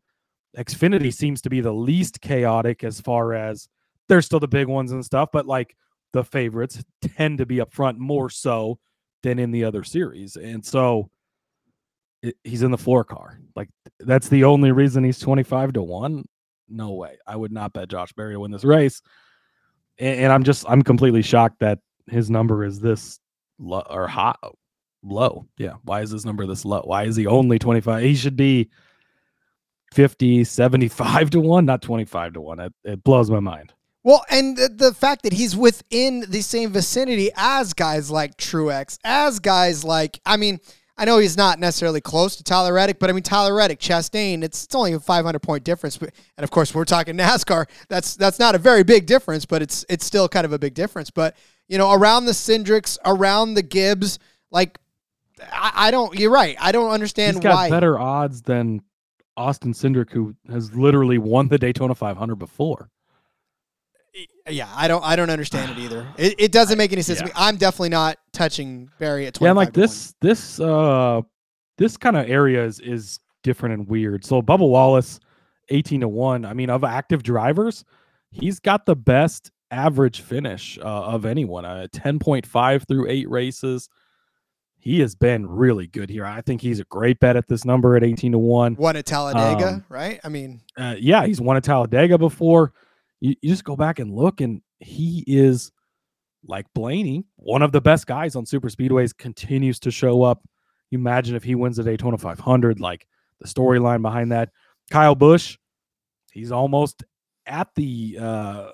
[0.57, 3.67] Xfinity seems to be the least chaotic as far as
[4.07, 5.75] there's still the big ones and stuff, but like
[6.13, 8.79] the favorites tend to be up front more so
[9.23, 10.35] than in the other series.
[10.35, 11.09] And so
[12.43, 13.39] he's in the floor car.
[13.55, 16.25] Like that's the only reason he's 25 to 1.
[16.69, 17.17] No way.
[17.27, 19.01] I would not bet Josh Berry to win this race.
[19.99, 23.19] And, and I'm just I'm completely shocked that his number is this
[23.59, 24.39] low or hot
[25.03, 25.47] low.
[25.57, 25.73] Yeah.
[25.83, 26.81] Why is his number this low?
[26.81, 28.03] Why is he only 25?
[28.03, 28.69] He should be
[29.93, 32.59] 50, 75 to 1, not 25 to 1.
[32.59, 33.73] It, it blows my mind.
[34.03, 38.97] Well, and the, the fact that he's within the same vicinity as guys like Truex,
[39.03, 40.59] as guys like, I mean,
[40.95, 44.43] I know he's not necessarily close to Tyler Reddick, but I mean Tyler Reddick, Chastain,
[44.43, 45.97] it's, it's only a 500 point difference.
[45.97, 47.67] But, and of course, we're talking NASCAR.
[47.89, 50.73] That's that's not a very big difference, but it's it's still kind of a big
[50.73, 51.09] difference.
[51.09, 51.35] But
[51.67, 54.19] you know, around the Cindrics, around the Gibbs,
[54.51, 54.77] like
[55.41, 56.17] I, I don't.
[56.17, 56.55] You're right.
[56.59, 57.69] I don't understand He's got why.
[57.69, 58.81] better odds than
[59.35, 62.89] Austin Cindric, who has literally won the Daytona 500 before.
[64.49, 65.03] Yeah, I don't.
[65.03, 66.07] I don't understand it either.
[66.17, 67.29] It, it doesn't make any sense to yeah.
[67.29, 67.33] me.
[67.35, 69.87] I'm definitely not touching Berry at 25 Yeah, and like to one.
[69.87, 71.21] this, this, uh,
[71.77, 74.23] this kind of area is is different and weird.
[74.25, 75.19] So Bubba Wallace,
[75.69, 76.45] 18 to one.
[76.45, 77.83] I mean, of active drivers,
[78.31, 81.65] he's got the best average finish uh, of anyone.
[81.65, 83.89] Uh, 10.5 through eight races.
[84.77, 86.25] He has been really good here.
[86.25, 88.75] I think he's a great bet at this number at 18 to one.
[88.75, 90.19] One at Talladega, Um, right?
[90.25, 92.73] I mean, uh, yeah, he's won at Talladega before.
[93.23, 95.71] You, you just go back and look, and he is
[96.45, 100.43] like Blaney, one of the best guys on super speedways, continues to show up.
[100.91, 103.07] You imagine if he wins the Daytona 500, like
[103.39, 104.49] the storyline behind that.
[104.91, 105.57] Kyle Busch,
[106.33, 107.05] he's almost
[107.45, 108.69] at the uh,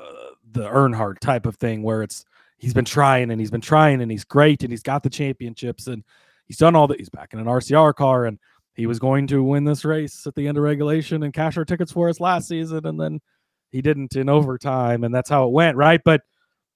[0.51, 2.25] the Earnhardt type of thing where it's
[2.57, 5.85] he's been trying and he's been trying and he's great and he's got the championships
[5.85, 6.03] and
[6.47, 6.97] he's done all that.
[6.97, 8.39] He's back in an RCR car and
[8.73, 11.65] he was going to win this race at the end of regulation and cash our
[11.65, 13.19] tickets for us last season and then
[13.71, 16.01] he didn't in overtime, and that's how it went, right?
[16.03, 16.21] But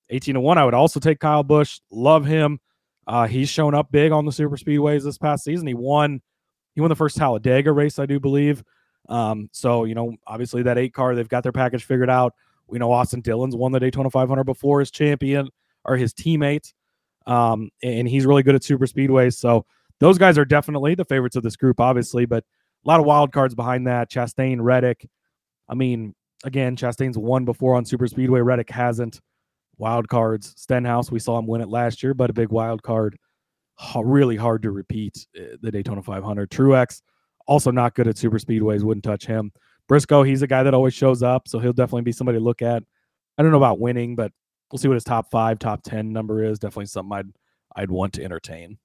[0.09, 1.79] 18 to 1, I would also take Kyle Busch.
[1.91, 2.59] Love him.
[3.07, 5.67] Uh, he's shown up big on the super speedways this past season.
[5.67, 6.21] He won
[6.75, 8.63] he won the first Talladega race, I do believe.
[9.09, 12.33] Um, so you know, obviously that eight car, they've got their package figured out.
[12.67, 15.49] We know Austin Dillon's won the Daytona 500 before his champion
[15.83, 16.73] or his teammate,
[17.27, 19.35] um, and he's really good at super speedways.
[19.35, 19.65] So
[19.99, 22.25] those guys are definitely the favorites of this group, obviously.
[22.25, 22.45] But
[22.85, 24.09] a lot of wild cards behind that.
[24.09, 25.07] Chastain, Reddick.
[25.67, 28.41] I mean, again, Chastain's won before on super speedway.
[28.41, 29.19] Reddick hasn't.
[29.77, 30.53] Wild cards.
[30.55, 33.17] Stenhouse, we saw him win it last year, but a big wild card.
[33.95, 36.49] Really hard to repeat uh, the Daytona 500.
[36.51, 37.01] Truex,
[37.47, 38.83] also not good at super speedways.
[38.83, 39.51] Wouldn't touch him.
[39.87, 42.61] Briscoe, he's a guy that always shows up, so he'll definitely be somebody to look
[42.61, 42.83] at.
[43.37, 44.31] I don't know about winning, but
[44.71, 46.59] we'll see what his top five, top ten number is.
[46.59, 47.31] Definitely something I'd
[47.75, 48.77] I'd want to entertain.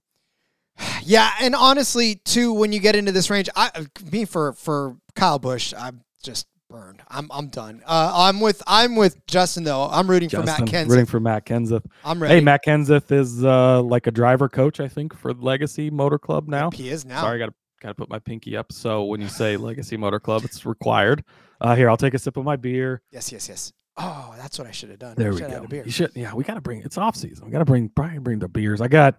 [1.05, 5.39] Yeah, and honestly, too, when you get into this range, I me for for Kyle
[5.39, 7.03] Busch, I'm just burned.
[7.09, 7.83] I'm I'm done.
[7.87, 9.89] Uh, I'm with I'm with Justin though.
[9.91, 10.89] I'm rooting Justin, for Matt Kenseth.
[10.91, 11.85] Rooting for Matt Kenseth.
[12.05, 12.35] I'm ready.
[12.35, 16.49] Hey, Matt Kenseth is uh, like a driver coach, I think, for Legacy Motor Club
[16.49, 16.71] now.
[16.71, 17.23] He is now.
[17.23, 18.73] Sorry, I got to got to put my pinky up.
[18.73, 21.25] So when you say Legacy Motor Club, it's required.
[21.61, 23.03] Uh, here, I'll take a sip of my beer.
[23.13, 23.73] Yes, yes, yes.
[23.97, 25.15] Oh, that's what I should have done.
[25.17, 25.49] There we go.
[25.49, 25.83] had a beer.
[25.85, 26.33] You should, yeah.
[26.33, 26.83] We got to bring.
[26.83, 27.47] It's off season.
[27.47, 27.89] We got to bring.
[27.89, 28.81] Probably bring the beers.
[28.81, 29.19] I got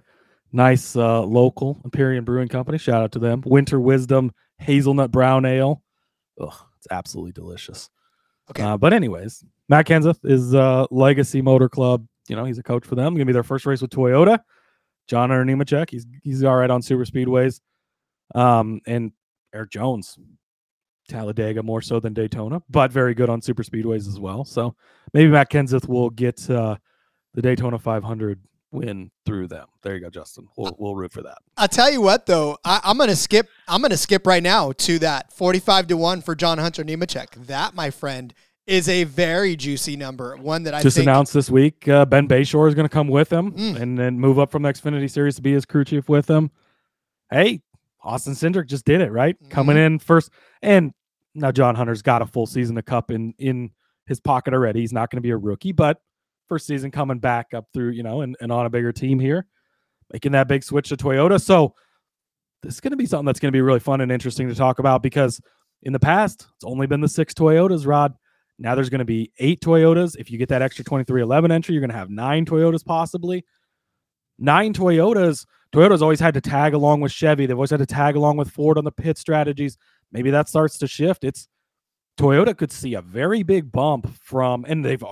[0.51, 2.77] nice uh, local Empyrean Brewing Company.
[2.77, 3.43] Shout out to them.
[3.45, 5.81] Winter Wisdom Hazelnut Brown Ale.
[6.39, 7.89] Ugh, it's absolutely delicious.
[8.49, 8.63] Okay.
[8.63, 12.05] Uh, but anyways, Matt Kenseth is uh, Legacy Motor Club.
[12.27, 13.13] You know, he's a coach for them.
[13.13, 14.39] Gonna be their first race with Toyota.
[15.07, 15.89] John Hunter Nemechek.
[15.89, 17.61] He's he's all right on super speedways.
[18.35, 19.11] Um, and
[19.53, 20.17] Erik Jones,
[21.07, 24.45] Talladega more so than Daytona, but very good on super speedways as well.
[24.45, 24.75] So
[25.13, 26.77] maybe Matt Kenseth will get uh,
[27.33, 28.39] the Daytona 500
[28.71, 29.67] win through them.
[29.81, 30.47] There you go, Justin.
[30.57, 31.37] We'll we'll root for that.
[31.57, 33.47] I'll tell you what though, I, I'm gonna skip.
[33.67, 37.47] I'm gonna skip right now to that 45 to one for John Hunter Nemechek.
[37.47, 38.33] That, my friend,
[38.67, 40.37] is a very juicy number.
[40.37, 43.07] One that I Just think, announced this week, uh, Ben Beshore is going to come
[43.07, 43.81] with him Mm.
[43.81, 46.51] and then move up from the Xfinity Series to be his crew chief with him.
[47.31, 47.61] Hey,
[48.03, 49.85] Austin Cindric just did it right, coming Mm-hmm.
[49.93, 50.29] in first.
[50.61, 50.93] And
[51.33, 53.71] now John Hunter's got a full season of Cup in in
[54.05, 54.81] his pocket already.
[54.81, 56.01] He's not going to be a rookie, but
[56.49, 59.45] first season coming back up through you know and, and on a bigger team here,
[60.11, 61.41] making that big switch to Toyota.
[61.41, 61.73] So
[62.61, 64.55] this is going to be something that's going to be really fun and interesting to
[64.55, 65.39] talk about because
[65.83, 68.13] in the past it's only been the six Toyotas, Rod.
[68.57, 70.17] Now there's going to be eight Toyotas.
[70.19, 73.45] If you get that extra 23XI entry, you're going to have nine Toyotas possibly.
[74.37, 75.45] Nine Toyotas.
[75.73, 77.45] Toyota's always had to tag along with Chevy.
[77.45, 79.77] They've always had to tag along with Ford on the pit strategies.
[80.11, 81.23] Maybe that starts to shift.
[81.23, 81.47] It's
[82.19, 85.03] Toyota could see a very big bump from, and they've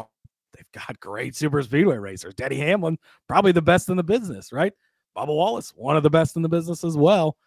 [0.73, 2.33] they've got great super speedway racers.
[2.33, 4.73] Denny Hamlin, probably the best in the business, right?
[5.15, 7.37] Bubba Wallace, one of the best in the business as well.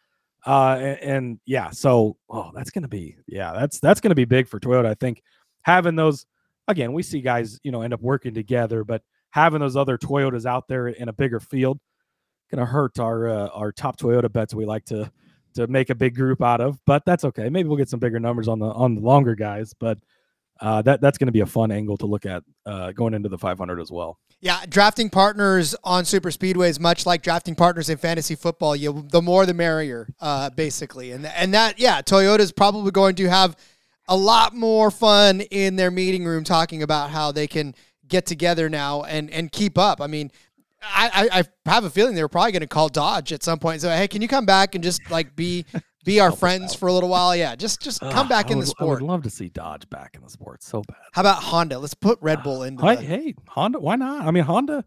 [0.47, 4.49] Uh, and, and yeah, so oh, that's gonna be yeah, that's that's gonna be big
[4.49, 4.87] for Toyota.
[4.87, 5.23] I think
[5.63, 6.27] having those
[6.67, 10.47] again, we see guys you know end up working together, but having those other Toyotas
[10.47, 11.79] out there in a bigger field
[12.51, 15.11] gonna hurt our uh, our top Toyota bets we like to
[15.55, 16.79] to make a big group out of.
[16.87, 17.51] But that's okay.
[17.51, 19.99] Maybe we'll get some bigger numbers on the on the longer guys, but.
[20.61, 23.29] Uh, that that's going to be a fun angle to look at uh, going into
[23.29, 24.19] the 500 as well.
[24.41, 29.23] Yeah, drafting partners on super speedways, much like drafting partners in fantasy football, you the
[29.23, 31.13] more the merrier, uh, basically.
[31.13, 33.57] And and that yeah, Toyota is probably going to have
[34.09, 37.75] a lot more fun in their meeting room talking about how they can
[38.07, 40.01] get together now and and keep up.
[40.01, 40.31] I mean.
[40.83, 43.83] I, I, have a feeling they were probably going to call Dodge at some point.
[43.83, 45.67] say, hey, can you come back and just like be
[46.05, 47.35] be our friends for a little while?
[47.35, 49.01] Yeah, just just come back I in would, the sport.
[49.01, 50.97] I would love to see Dodge back in the sport so bad.
[51.13, 51.79] How about Honda?
[51.79, 52.79] Let's put Red Bull in.
[52.79, 54.27] Hey, the, hey, Honda, why not?
[54.27, 54.85] I mean, Honda,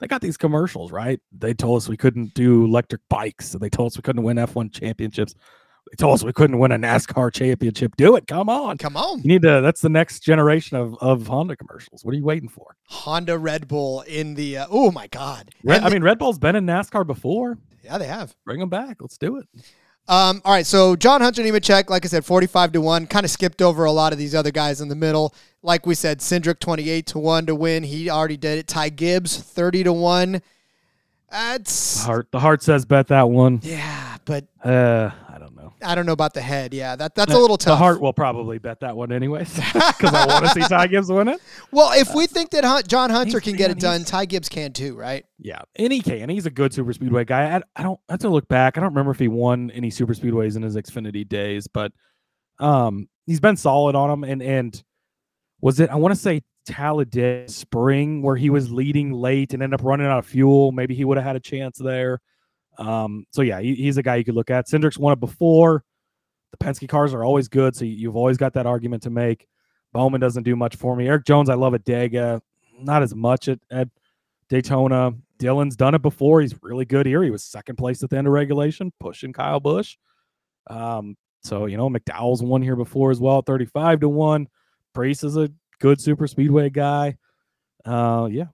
[0.00, 1.20] they got these commercials, right?
[1.32, 3.52] They told us we couldn't do electric bikes.
[3.52, 5.34] They told us we couldn't win F1 championships.
[5.90, 7.94] They told us we couldn't win a NASCAR championship.
[7.96, 8.26] Do it.
[8.26, 8.76] Come on.
[8.76, 9.22] Come on.
[9.22, 12.04] You need to, that's the next generation of, of Honda commercials.
[12.04, 12.76] What are you waiting for?
[12.88, 15.50] Honda Red Bull in the uh, oh my god.
[15.62, 17.58] Red, I mean, Red Bull's been in NASCAR before.
[17.84, 18.34] yeah, they have.
[18.44, 18.96] Bring them back.
[19.00, 19.46] Let's do it.
[20.08, 23.06] Um, all right, so John Hunter Nemechek, like I said, forty-five to one.
[23.08, 25.34] Kind of skipped over a lot of these other guys in the middle.
[25.62, 27.82] Like we said, Cindric twenty-eight to one to win.
[27.82, 28.68] He already did it.
[28.68, 30.32] Ty Gibbs thirty to one.
[30.32, 30.42] The
[31.30, 33.58] That's heart, the heart says bet that one.
[33.64, 35.10] yeah, but Uh,
[35.82, 35.92] I don't know.
[35.92, 36.74] I don't know about the head.
[36.74, 37.72] Yeah, that that's a little tough.
[37.72, 41.10] The heart will probably bet that one anyways because I want to see Ty Gibbs
[41.10, 41.40] win it.
[41.70, 44.72] Well, if we think that Hun- John Hunter can get it done, Ty Gibbs can
[44.72, 45.24] too, right?
[45.38, 46.28] Yeah, and he can.
[46.28, 47.56] He's a good super speedway guy.
[47.56, 48.76] I, I don't I have to look back.
[48.76, 51.92] I don't remember if he won any super speedways in his Xfinity days, but
[52.58, 54.24] um, he's been solid on them.
[54.24, 54.82] And and
[55.60, 55.90] was it?
[55.90, 60.06] I want to say Talladega Spring where he was leading late and ended up running
[60.06, 60.72] out of fuel.
[60.72, 62.20] Maybe he would have had a chance there.
[62.78, 64.68] Um, so yeah, he, he's a guy you could look at.
[64.68, 65.84] Cindric's won it before.
[66.52, 69.46] The Penske cars are always good, so you- you've always got that argument to make.
[69.92, 71.08] Bowman doesn't do much for me.
[71.08, 72.40] Erik Jones, I love at Dega,
[72.78, 73.88] not as much at, at
[74.48, 75.12] Daytona.
[75.38, 76.40] Dillon's done it before.
[76.40, 77.22] He's really good here.
[77.22, 79.96] He was second place at the end of regulation, pushing Kyle Busch.
[80.68, 84.48] Um, so you know, McDowell's won here before as well, 35 to 1.
[84.94, 85.50] Preece is a
[85.80, 87.16] good super speedway guy.
[87.84, 88.46] Uh yeah.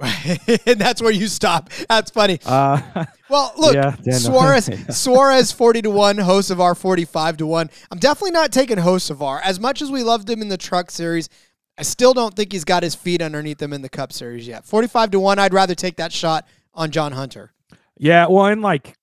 [0.00, 1.70] And that's where you stop.
[1.88, 2.40] That's funny.
[2.44, 3.94] Uh Well, look, Yeah.
[4.12, 4.68] Suarez.
[4.90, 7.70] Suarez forty to one, Hocevar forty five to one.
[7.90, 9.40] I'm definitely not taking Hocevar.
[9.42, 11.28] As much as we loved him in the Truck Series,
[11.78, 14.66] I still don't think he's got his feet underneath him in the Cup Series yet.
[14.66, 15.38] Forty five to one.
[15.38, 17.52] I'd rather take that shot on John Hunter.
[17.98, 18.94] Yeah, well, and like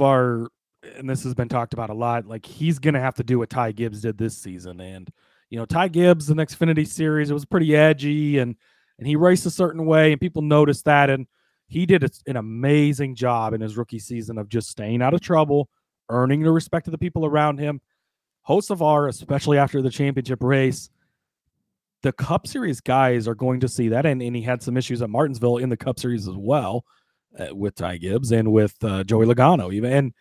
[0.00, 0.48] our,
[0.96, 2.26] and this has been talked about a lot.
[2.26, 5.10] Like he's gonna have to do what Ty Gibbs did this season, and
[5.50, 8.56] you know Ty Gibbs, the next Xfinity Series, it was pretty edgy, and
[9.02, 11.26] and he raced a certain way, and people noticed that, and
[11.66, 15.68] he did an amazing job in his rookie season of just staying out of trouble,
[16.08, 17.80] earning the respect of the people around him.
[18.48, 20.88] Our, especially after the championship race,
[22.02, 25.02] the Cup Series guys are going to see that, and, and he had some issues
[25.02, 26.84] at Martinsville in the Cup Series as well
[27.36, 30.12] uh, with Ty Gibbs and with uh, Joey Logano, even, and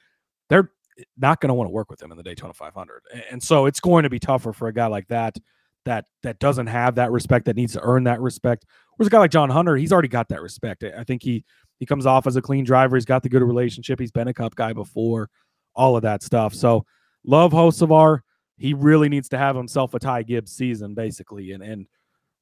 [0.50, 0.72] they're
[1.20, 3.68] not going to want to work with him in the Daytona 500, A- and so
[3.68, 5.38] it's going to be tougher for a guy like that
[5.86, 8.66] that that doesn't have that respect that needs to earn that respect.
[8.96, 10.84] Whereas a guy like John Hunter, he's already got that respect.
[10.84, 11.44] I think he
[11.80, 12.96] he comes off as a clean driver.
[12.96, 14.00] He's got the good relationship.
[14.00, 15.30] He's been a Cup guy before,
[15.76, 16.54] all of that stuff.
[16.54, 16.86] So
[17.26, 18.20] love Hocevar.
[18.58, 21.88] He really needs to have himself a Ty Gibbs season, basically, and and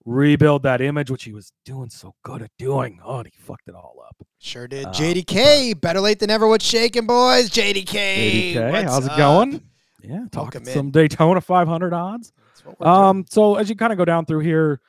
[0.05, 2.99] rebuild that image, which he was doing so good at doing.
[3.03, 4.15] Oh, and he fucked it all up.
[4.39, 4.85] Sure did.
[4.85, 6.47] Um, JDK, better late than never.
[6.47, 7.49] What's shaking, boys?
[7.49, 8.71] JDK.
[8.71, 9.17] What's how's it up?
[9.17, 9.61] going?
[10.01, 10.67] Yeah, talking in.
[10.67, 12.31] some Daytona 500 odds.
[12.63, 13.05] That's what we're doing.
[13.05, 14.81] Um, so as you kind of go down through here,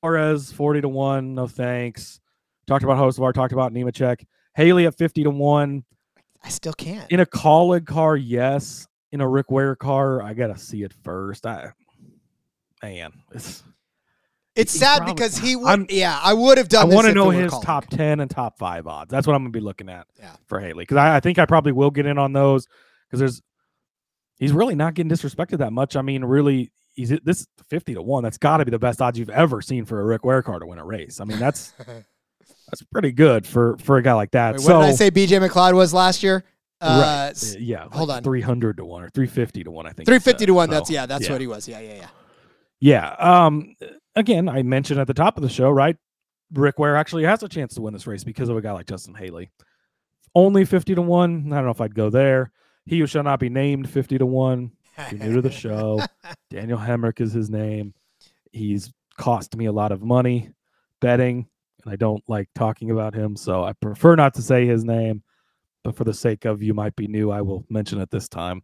[0.00, 2.20] Suarez 40 to 1, no thanks.
[2.66, 4.24] Talked about Hocevar, talked about Nemechek.
[4.54, 5.84] Haley at 50 to 1.
[6.44, 7.10] I still can't.
[7.10, 8.86] In a Kaulig car, yes.
[9.12, 11.46] In a Rick Ware car, I gotta see it first.
[11.46, 11.72] I
[12.82, 13.62] man, it's
[14.56, 15.66] It's sad probably- because he would.
[15.68, 16.90] I'm- yeah, I would have done.
[16.90, 19.10] I want to know his top 10 and top five odds.
[19.10, 20.34] That's what I'm gonna be looking at Yeah.
[20.46, 20.82] for Haley.
[20.82, 22.66] Because I, I think I probably will get in on those
[23.06, 23.42] because there's
[24.38, 25.94] he's really not getting disrespected that much.
[25.94, 28.24] I mean, really, he's this 50 to 1.
[28.24, 30.66] That's gotta be the best odds you've ever seen for a Rick Ware car to
[30.66, 31.20] win a race.
[31.20, 34.52] I mean, that's that's pretty good for for a guy like that.
[34.52, 35.10] Wait, what so did I say?
[35.10, 36.44] BJ McLeod was last year.
[36.80, 37.60] Uh, right.
[37.60, 38.22] yeah, hold like on.
[38.24, 40.06] 300 to 1 or 350 to 1, I think.
[40.06, 40.68] 350 to one.
[40.68, 41.06] So, That's yeah.
[41.06, 41.32] That's yeah.
[41.32, 41.68] what he was.
[41.68, 42.08] Yeah, yeah, yeah.
[42.80, 43.10] Yeah.
[43.18, 43.76] Um.
[44.16, 45.96] Again, I mentioned at the top of the show, right?
[46.52, 48.86] Rick Ware actually has a chance to win this race because of a guy like
[48.86, 49.50] Justin Haley.
[50.34, 51.52] Only fifty to one.
[51.52, 52.50] I don't know if I'd go there.
[52.84, 54.72] He who shall not be named fifty to one.
[54.96, 56.00] If you're new to the show,
[56.50, 57.94] Daniel Hemric is his name.
[58.52, 60.50] He's cost me a lot of money
[61.00, 61.48] betting,
[61.84, 65.22] and I don't like talking about him, so I prefer not to say his name.
[65.84, 68.62] But for the sake of you might be new, I will mention it this time.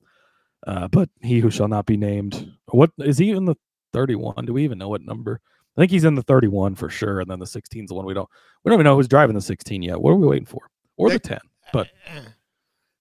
[0.66, 2.52] Uh, but he who shall not be named.
[2.66, 3.56] What is he in the
[3.92, 4.44] 31?
[4.44, 5.40] Do we even know what number?
[5.76, 8.04] I think he's in the 31 for sure, and then the 16 is the one
[8.04, 8.28] we don't.
[8.64, 10.00] We don't even know who's driving the 16 yet.
[10.00, 10.70] What are we waiting for?
[10.96, 11.38] Or the 10?
[11.72, 11.88] But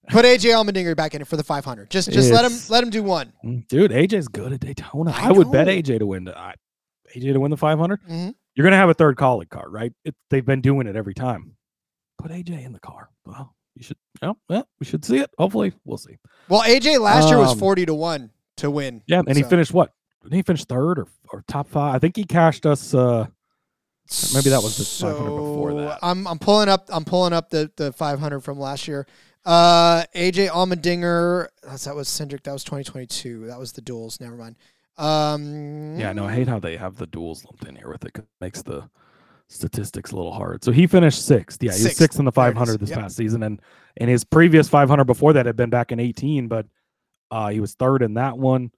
[0.10, 1.90] Put AJ Allmendinger back in it for the 500.
[1.90, 3.34] Just just let him let him do one.
[3.44, 5.12] Mm, dude, AJ's good at Daytona.
[5.12, 5.68] I I, would bet.
[5.68, 6.24] AJ to win.
[6.26, 6.56] The, I,
[7.16, 8.02] AJ to win the 500.
[8.04, 8.34] Mhm.
[8.56, 9.92] You're gonna have a third Kaulig car, right?
[10.06, 11.56] It, they've been doing it every time.
[12.18, 13.10] Put AJ in the car.
[13.26, 13.98] Well, you should.
[14.22, 15.30] Oh, well, we should see it.
[15.38, 16.18] Hopefully, we'll see.
[16.50, 19.04] Well, AJ last year was Um, 40 to one to win.
[19.08, 19.92] Yeah, and he finished what?
[20.24, 21.96] Did he finish third or or top five?
[21.96, 22.94] I think he cashed us.
[22.94, 23.28] uh
[24.34, 26.00] Maybe that was the 500 before that.
[26.02, 29.06] I'm I'm pulling up I'm pulling up the the 500 from last year.
[29.48, 31.48] Uh, AJ Allmendinger.
[31.64, 32.44] that's- That was Cindric.
[32.44, 33.48] That was 2022.
[33.48, 34.20] That was the duels.
[34.20, 34.58] Never mind.
[34.98, 38.14] Um, Yeah, no, I hate how they have the duels lumped in here with it.
[38.14, 38.90] 'cause it makes the
[39.48, 40.64] statistics a little hard.
[40.66, 41.64] So he finished sixth.
[41.64, 41.98] Yeah, he was Sixth.
[41.98, 42.54] sixth in the There it is.
[42.56, 43.00] 500 this Yep.
[43.00, 43.62] past season, and
[44.00, 46.68] and his previous 500 before that had been back in 18, but
[47.32, 48.72] uh, he was third in that one.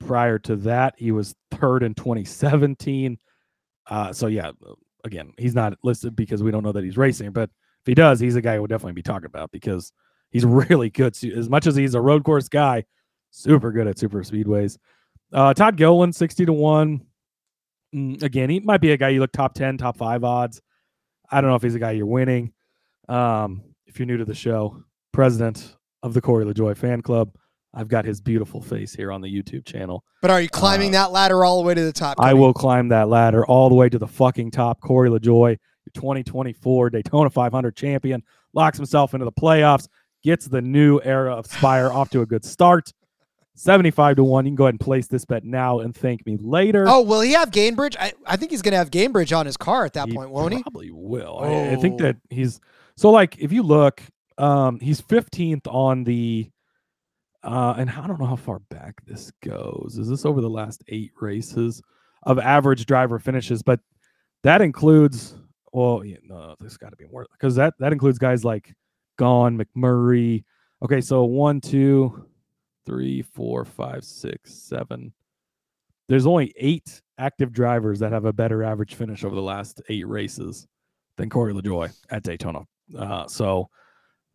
[0.00, 3.18] Prior to that, he was third in 2017.
[3.86, 4.50] Uh, so yeah,
[5.04, 7.50] again, he's not listed because we don't know that he's racing, but
[7.80, 9.92] if he does, he's a guy we'll definitely be talking about because
[10.30, 11.16] he's really good.
[11.24, 12.84] As much as he's a road course guy,
[13.30, 14.78] super good at super speedways.
[15.32, 17.00] Uh, Todd Gilliland, 60 to 1.
[17.94, 20.60] Mm, again, he might be a guy you look top 10, top five odds.
[21.30, 22.52] I don't know if he's a guy you're winning.
[23.08, 27.34] Um, if you're new to the show, president of the Corey LaJoie fan club,
[27.74, 30.02] I've got his beautiful face here on the YouTube channel.
[30.22, 32.16] But are you climbing Uh, that ladder all the way to the top?
[32.18, 34.80] I will climb that ladder all the way to the fucking top.
[34.80, 35.58] Corey LaJoie,
[35.94, 38.22] 2024 Daytona 500 champion,
[38.54, 39.86] locks himself into the playoffs,
[40.22, 42.92] gets the new era of Spire off to a good start.
[43.54, 44.44] 75 to 1.
[44.46, 46.84] You can go ahead and place this bet now and thank me later.
[46.88, 47.96] Oh, will he have Gainbridge?
[47.98, 50.30] I, I think he's going to have Gainbridge on his car at that He point,
[50.30, 50.62] won't he?
[50.62, 51.40] Probably will.
[51.40, 52.04] I, I think Oh.
[52.04, 52.60] that he's
[52.96, 54.00] so like if you look,
[54.38, 56.48] um, he's 15th on the
[57.42, 59.96] Uh, and I don't know how far back this goes.
[59.98, 61.80] Is this over the last eight races
[62.24, 63.62] of average driver finishes?
[63.62, 63.80] But
[64.44, 65.34] that includes,
[65.72, 68.72] well, yeah, no, there's got to be more because that that includes guys like
[69.18, 70.44] Gone, McMurray.
[70.82, 72.26] Okay, so one, two,
[72.86, 75.12] three, four, five, six, seven.
[76.08, 80.06] There's only eight active drivers that have a better average finish over the last eight
[80.06, 80.66] races
[81.16, 82.60] than Corey LaJoie at Daytona.
[82.96, 83.68] Uh, so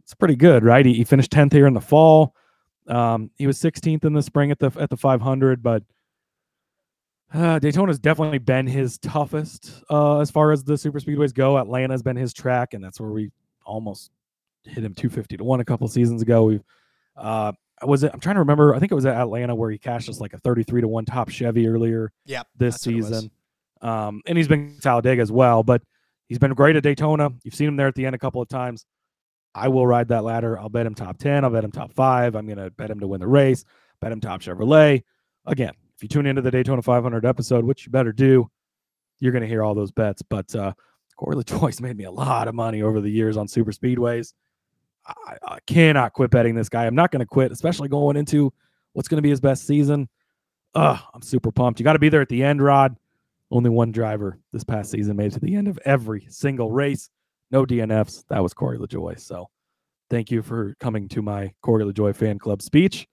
[0.04, 0.86] it's pretty good, right?
[0.86, 2.36] He, he finished 10th here in the fall.
[2.88, 5.84] Um, he was 16th in the spring at the at the 500, but
[7.34, 11.58] uh, Daytona's definitely been his toughest uh, as far as the super speedways go.
[11.58, 13.32] Atlanta's been his track, and that's where we
[13.66, 14.12] almost
[14.66, 16.44] hit him 250 to one a couple seasons ago.
[16.44, 16.64] We've
[17.18, 17.52] uh,
[17.84, 18.12] was it?
[18.14, 18.74] I'm trying to remember.
[18.76, 21.06] I think it was at Atlanta where he cashed us like a 33 to one
[21.06, 22.48] top Chevy earlier Yep.
[22.58, 23.08] this that's what it was.
[23.08, 23.32] season.
[23.82, 25.82] Um, and he's been Talladega as well, but
[26.28, 27.32] he's been great at Daytona.
[27.44, 28.86] You've seen him there at the end a couple of times.
[29.54, 30.58] I will ride that ladder.
[30.58, 31.44] I'll bet him top 10.
[31.44, 32.36] I'll bet him top five.
[32.36, 33.66] I'm going to bet him to win the race,
[34.02, 35.04] bet him top Chevrolet.
[35.46, 38.50] Again, if you tune into the Daytona 500 episode, which you better do,
[39.20, 40.22] you're going to hear all those bets.
[40.24, 40.74] But uh,
[41.18, 44.34] Corey LaJoie's made me a lot of money over the years on super speedways.
[45.06, 46.86] I, I cannot quit betting this guy.
[46.86, 48.54] I'm not going to quit, especially going into
[48.94, 50.08] what's going to be his best season.
[50.76, 51.80] Ugh, I'm super pumped.
[51.80, 52.96] You got to be there at the end, Rod.
[53.52, 57.10] Only one driver this past season made it to the end of every single race.
[57.52, 58.24] No DNFs.
[58.30, 59.20] That was Corey LaJoie.
[59.20, 59.48] So
[60.10, 63.08] thank you for coming to my Corey LaJoie fan club speech.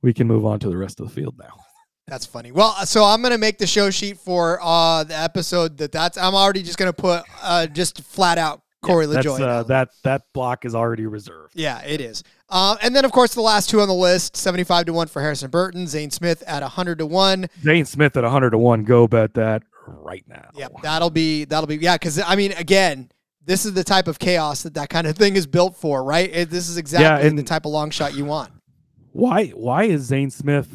[0.00, 1.52] We can move on to the rest of the field now.
[2.06, 2.52] That's funny.
[2.52, 6.16] Well, uh, so I'm gonna make the show sheet for uh the episode that that's.
[6.16, 9.40] I'm already just gonna put uh just flat out Corey That's, LaJoie.
[9.40, 11.52] uh, that that block is already reserved.
[11.56, 12.22] Yeah, it is.
[12.48, 15.20] Uh, and then of course the last two on the list: 75 to one for
[15.22, 17.46] Harrison Burton, Zane Smith at 100 to one.
[17.62, 18.84] Zane Smith at 100 to 1.
[18.84, 20.50] Go bet that right now.
[20.54, 21.94] Yep, that'll be that'll be yeah.
[21.96, 23.10] Because I mean, again,
[23.44, 26.30] this is the type of chaos that that kind of thing is built for, right?
[26.32, 28.52] It, this is exactly and- the type of long shot you want.
[29.12, 30.68] why why is Zane Smith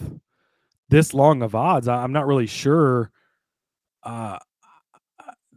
[0.90, 1.88] this long of odds?
[1.88, 3.12] I, I'm not really sure.
[4.04, 4.40] Uh,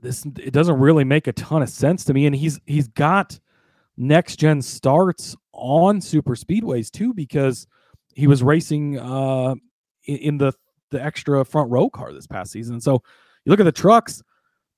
[0.04, 3.38] this it doesn't really make a ton of sense to me, and he's he's got
[3.96, 7.66] next gen starts on super speedways too because
[8.14, 9.54] he was racing uh
[10.04, 10.52] in, the
[10.90, 12.80] the extra front row car this past season.
[12.80, 13.02] So
[13.44, 14.22] you look at the trucks.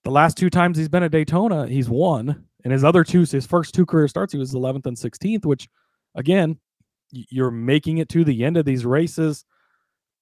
[0.05, 3.45] The last two times he's been at Daytona, he's won, and his other two, his
[3.45, 5.69] first two career starts, he was 11th and 16th, which
[6.15, 6.59] again
[7.11, 9.45] you're making it to the end of these races.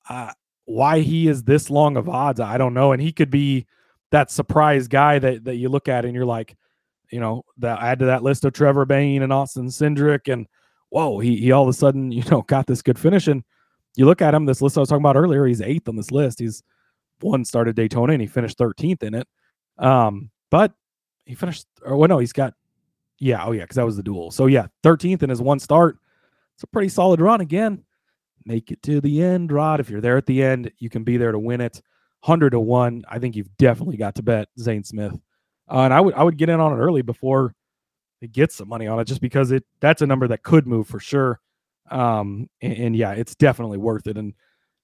[0.08, 0.32] Uh,
[0.64, 2.92] why he is this long of odds, I don't know.
[2.92, 3.66] And he could be
[4.10, 6.56] that surprise guy that that you look at and you're like,
[7.10, 10.46] you know, that add to that list of Trevor Bayne and Austin Cindric, and
[10.90, 13.26] whoa, he he all of a sudden you know got this good finish.
[13.26, 13.42] And
[13.96, 16.10] you look at him, this list I was talking about earlier, he's eighth on this
[16.10, 16.38] list.
[16.38, 16.62] He's
[17.20, 19.28] one started Daytona and he finished 13th in it.
[19.78, 20.72] Um, but
[21.24, 22.54] he finished, or well, no, he's got,
[23.18, 24.30] yeah, oh yeah, because that was the duel.
[24.30, 25.98] So yeah, 13th in his one start.
[26.54, 27.40] It's a pretty solid run.
[27.40, 27.84] Again,
[28.44, 29.80] make it to the end, Rod.
[29.80, 31.80] If you're there at the end, you can be there to win it.
[32.24, 33.04] 100 to 1.
[33.08, 35.12] I think you've definitely got to bet Zane Smith.
[35.70, 37.54] Uh, and I would I would get in on it early before
[38.20, 40.86] it gets some money on it just because it that's a number that could move
[40.86, 41.40] for sure.
[41.90, 44.34] Um and, and yeah, it's definitely worth it and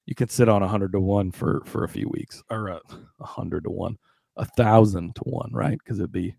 [0.06, 2.80] you can sit on 100 to 1 for for a few weeks or a
[3.18, 3.98] 100 to 1,
[4.36, 5.78] a 1000 to 1, right?
[5.84, 6.34] Cuz it'd be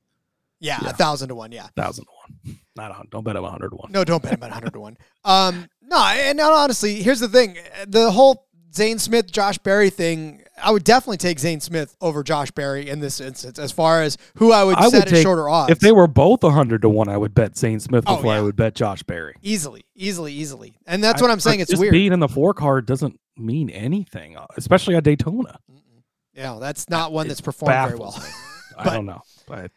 [0.60, 0.90] Yeah, Yeah.
[0.90, 1.52] a thousand to one.
[1.52, 1.68] Yeah.
[1.76, 2.12] 1000 to
[2.46, 2.60] 1.
[2.76, 3.92] Not a Don't bet him 100 to 1.
[3.92, 4.98] No, don't bet him at 100 to 1.
[5.26, 7.58] Um, no, and honestly, here's the thing.
[7.88, 12.52] The whole Zane Smith, Josh Berry thing, I would definitely take Zane Smith over Josh
[12.52, 15.50] Berry in this instance as far as who I would I set would take- shorter
[15.50, 15.72] odds.
[15.72, 18.42] If they were both 100 to 1, I would bet Zane Smith Oh, before I
[18.42, 19.36] would bet Josh Berry.
[19.42, 20.78] easily, easily, easily.
[20.88, 21.60] And that's what I'm saying.
[21.60, 21.92] It's just weird.
[21.92, 25.58] Being in the four card doesn't mean anything, uh, especially at Daytona.
[26.34, 28.24] yeah, that's not one that's performed very well.
[28.78, 29.22] I don't know.
[29.48, 29.72] But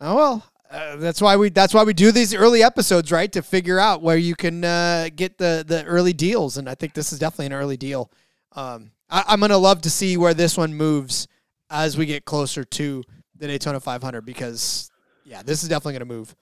[0.00, 3.30] Oh well, uh, that's why we that's why we do these early episodes, right?
[3.32, 6.94] To figure out where you can uh, get the the early deals, and I think
[6.94, 8.10] this is definitely an early deal.
[8.52, 11.26] Um, I, I'm gonna love to see where this one moves
[11.70, 13.02] as we get closer to
[13.36, 14.90] the Daytona 500 because
[15.24, 16.34] yeah, this is definitely gonna move.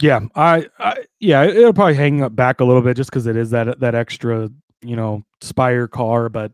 [0.00, 3.36] yeah, I, I yeah, it'll probably hang up back a little bit just because it
[3.36, 4.50] is that that extra,
[4.82, 6.28] you know, Spire car.
[6.28, 6.52] But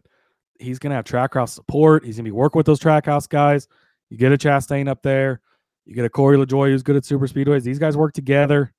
[0.59, 2.05] he's gonna have trackhouse support.
[2.05, 3.69] He's gonna be working with those trackhouse guys.
[4.09, 5.41] You get a Chastain up there.
[5.85, 7.63] You get a Corey LaJoie who's good at super speedways.
[7.63, 8.73] These guys work together.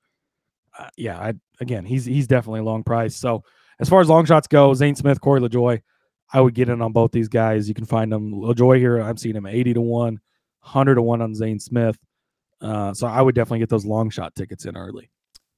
[0.77, 3.15] Uh, yeah, I, again, he's he's definitely a long price.
[3.15, 3.43] So
[3.79, 5.81] as far as long shots go, Zane Smith, Corey LaJoie,
[6.31, 7.67] I would get in on both these guys.
[7.67, 8.99] You can find them LaJoie here.
[8.99, 10.13] I'm seeing him 80 to 1,
[10.61, 11.97] 100 to 1 on Zane Smith.
[12.61, 15.11] Uh, so I would definitely get those long shot tickets in early.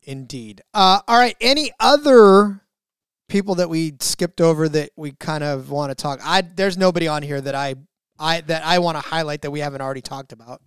[0.03, 0.61] Indeed.
[0.73, 1.35] Uh, all right.
[1.39, 2.61] Any other
[3.29, 6.19] people that we skipped over that we kind of want to talk?
[6.23, 7.75] I there's nobody on here that I
[8.19, 10.61] I that I want to highlight that we haven't already talked about.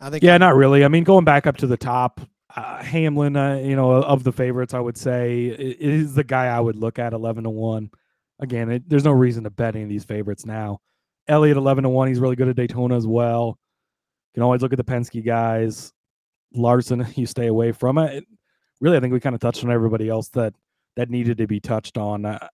[0.00, 0.84] I think Yeah, not really.
[0.84, 2.20] I mean, going back up to the top,
[2.56, 6.60] uh, Hamlin, uh, you know, of the favorites, I would say is the guy I
[6.60, 7.90] would look at eleven to one.
[8.40, 10.80] Again, it, there's no reason to bet any of these favorites now.
[11.28, 13.58] Elliott eleven to one, he's really good at Daytona as well.
[14.30, 15.92] You can always look at the Penske guys.
[16.54, 18.24] Larson, you stay away from it.
[18.80, 20.54] Really, I think we kind of touched on everybody else that
[20.96, 22.24] that needed to be touched on.
[22.24, 22.48] Uh,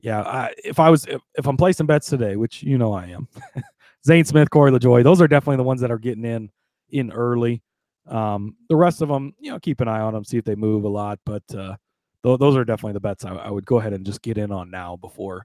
[0.00, 3.06] yeah, I, if I was if, if I'm placing bets today, which you know I
[3.06, 3.28] am,
[4.06, 6.50] Zane Smith, Corey LaJoie, those are definitely the ones that are getting in
[6.88, 7.62] in early.
[8.06, 10.54] Um, the rest of them, you know, keep an eye on them, see if they
[10.54, 11.18] move a lot.
[11.24, 11.76] But uh,
[12.24, 14.50] th- those are definitely the bets I, I would go ahead and just get in
[14.50, 15.44] on now before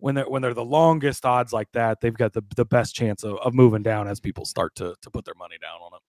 [0.00, 3.22] when they're when they're the longest odds like that, they've got the, the best chance
[3.22, 6.00] of, of moving down as people start to to put their money down on it.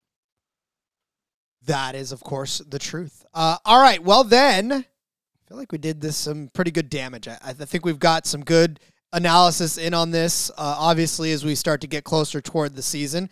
[1.68, 3.24] That is, of course, the truth.
[3.34, 4.04] Uh, all right.
[4.04, 7.28] Well, then, I feel like we did this some pretty good damage.
[7.28, 8.80] I, I think we've got some good
[9.14, 10.50] analysis in on this.
[10.52, 13.30] Uh, obviously, as we start to get closer toward the season,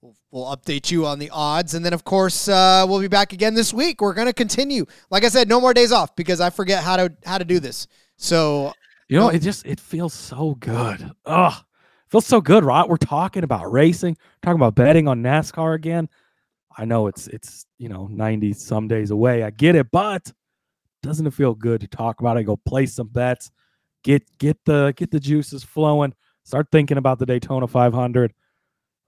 [0.00, 1.74] we'll, we'll update you on the odds.
[1.74, 4.00] And then, of course, uh, we'll be back again this week.
[4.00, 4.86] We're going to continue.
[5.10, 7.60] Like I said, no more days off because I forget how to how to do
[7.60, 7.86] this.
[8.16, 8.72] So
[9.08, 9.28] You know, Oh.
[9.30, 11.10] it just it feels so good.
[11.26, 11.62] Ugh.
[12.08, 12.88] Feels so good, right?
[12.88, 16.08] We're talking about racing, talking about betting on NASCAR again.
[16.78, 19.42] I know it's it's you know 90 some days away.
[19.42, 20.32] I get it, but
[21.02, 22.44] doesn't it feel good to talk about it?
[22.44, 23.50] Go play some bets,
[24.06, 26.14] get get the get the juices flowing.
[26.44, 28.32] Start thinking about the Daytona 500.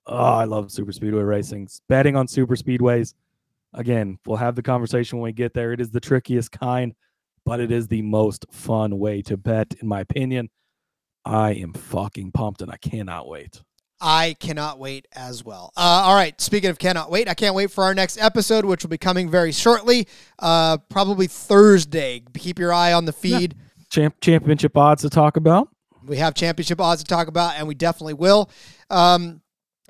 [0.07, 1.69] Oh, I love super speedway racing.
[1.89, 3.15] Betting on super speedways.
[3.75, 5.73] Again, we'll have the conversation when we get there.
[5.73, 6.95] It is the trickiest kind,
[7.45, 10.51] but it is the most fun way to bet, in my opinion.
[11.25, 13.63] I am fucking pumped and I cannot wait.
[14.01, 15.73] I cannot wait as well.
[15.77, 16.41] Uh, all right.
[16.41, 19.31] Speaking of cannot wait, I can't wait for our next episode, which will be coming
[19.31, 22.23] very shortly, uh, probably Thursday.
[22.35, 23.55] Keep your eye on the feed.
[23.91, 25.69] Champ- championship odds to talk about.
[26.07, 28.51] We have championship odds to talk about, and we definitely will.
[28.91, 29.41] Um,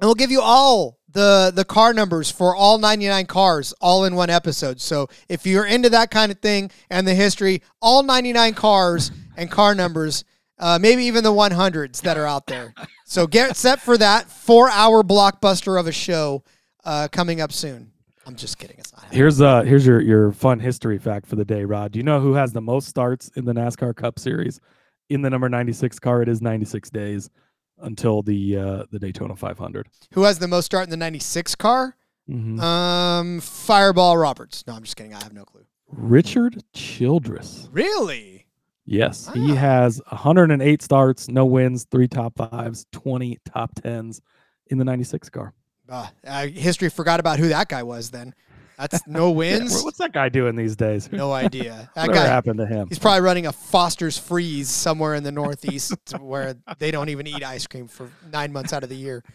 [0.00, 4.14] and we'll give you all the the car numbers for all 99 cars all in
[4.14, 4.80] one episode.
[4.80, 9.50] So if you're into that kind of thing and the history, all 99 cars and
[9.50, 10.24] car numbers,
[10.58, 12.74] uh, maybe even the 100s that are out there.
[13.04, 16.44] So get set for that four hour blockbuster of a show
[16.84, 17.92] uh, coming up soon.
[18.28, 18.76] I'm just kidding.
[18.78, 19.18] It's not happening.
[19.18, 21.92] Here's uh here's your your fun history fact for the day, Rod.
[21.92, 24.60] Do you know who has the most starts in the NASCAR Cup Series?
[25.08, 27.30] In the number 96 car, it is 96 days
[27.78, 29.88] until the uh the Daytona 500.
[30.12, 31.96] Who has the most start in the 96 car?
[32.28, 32.60] Mhm.
[32.60, 34.62] Um, Fireball Roberts.
[34.66, 35.14] No, I'm just kidding.
[35.14, 35.64] I have no clue.
[35.90, 37.70] Richard Childress.
[37.72, 38.44] Really?
[38.84, 44.20] Yes, he has 108 starts, no wins, three top fives, 20 top tens
[44.66, 45.52] in the 96 car.
[45.88, 48.10] Uh, uh, history forgot about who that guy was.
[48.10, 48.34] Then
[48.76, 49.80] that's no wins.
[49.80, 51.10] wh- what's that guy doing these days?
[51.10, 51.90] no idea.
[51.94, 52.26] That guy.
[52.26, 52.88] happened to him?
[52.88, 57.42] He's probably running a Foster's Freeze somewhere in the Northeast where they don't even eat
[57.42, 59.22] ice cream for nine months out of the year.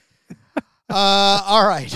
[0.89, 1.91] Uh, all right.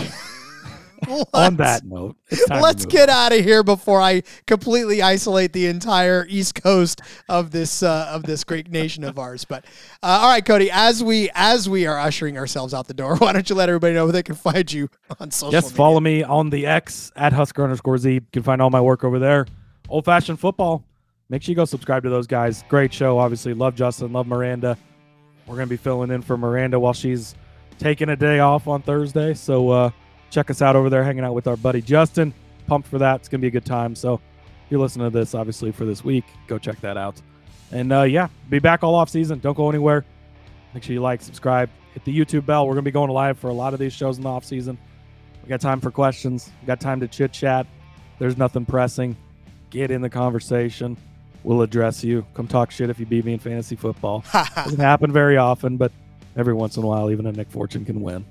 [1.33, 3.15] On that note, it's time to Let's get on.
[3.15, 8.23] out of here before I completely isolate the entire East Coast of this uh, of
[8.23, 9.45] this great nation of ours.
[9.45, 9.65] But
[10.01, 13.33] uh, all right, Cody, as we as we are ushering ourselves out the door, why
[13.33, 14.89] don't you let everybody know where they can find you
[15.19, 15.77] on social Yes, media?
[15.77, 18.13] follow me on the X at Husker underscore Zeeb.
[18.15, 19.45] You can find all my work over there.
[19.89, 20.83] Old fashioned football.
[21.29, 22.63] Make sure you go subscribe to those guys.
[22.69, 23.53] Great show, obviously.
[23.53, 24.77] Love Justin, love Miranda.
[25.45, 27.35] We're gonna be filling in for Miranda while she's
[27.79, 29.33] taking a day off on Thursday.
[29.33, 29.89] So uh,
[30.29, 32.33] check us out over there, hanging out with our buddy Justin.
[32.67, 33.21] Pumped for that.
[33.21, 33.95] It's gonna be a good time.
[33.95, 37.21] So if you're listening to this, obviously for this week, go check that out.
[37.71, 39.39] And uh, yeah, be back all off season.
[39.39, 40.05] Don't go anywhere.
[40.73, 42.67] Make sure you like, subscribe, hit the YouTube bell.
[42.67, 44.77] We're gonna be going live for a lot of these shows in the off season.
[45.43, 46.51] We got time for questions.
[46.61, 47.67] We got time to chit chat.
[48.19, 49.15] There's nothing pressing.
[49.69, 50.97] Get in the conversation.
[51.43, 52.25] We'll address you.
[52.33, 54.25] Come talk shit if you beat me in fantasy football.
[54.55, 55.93] Doesn't happen very often, but
[56.35, 58.25] every once in a while, even a Nick Fortune can win.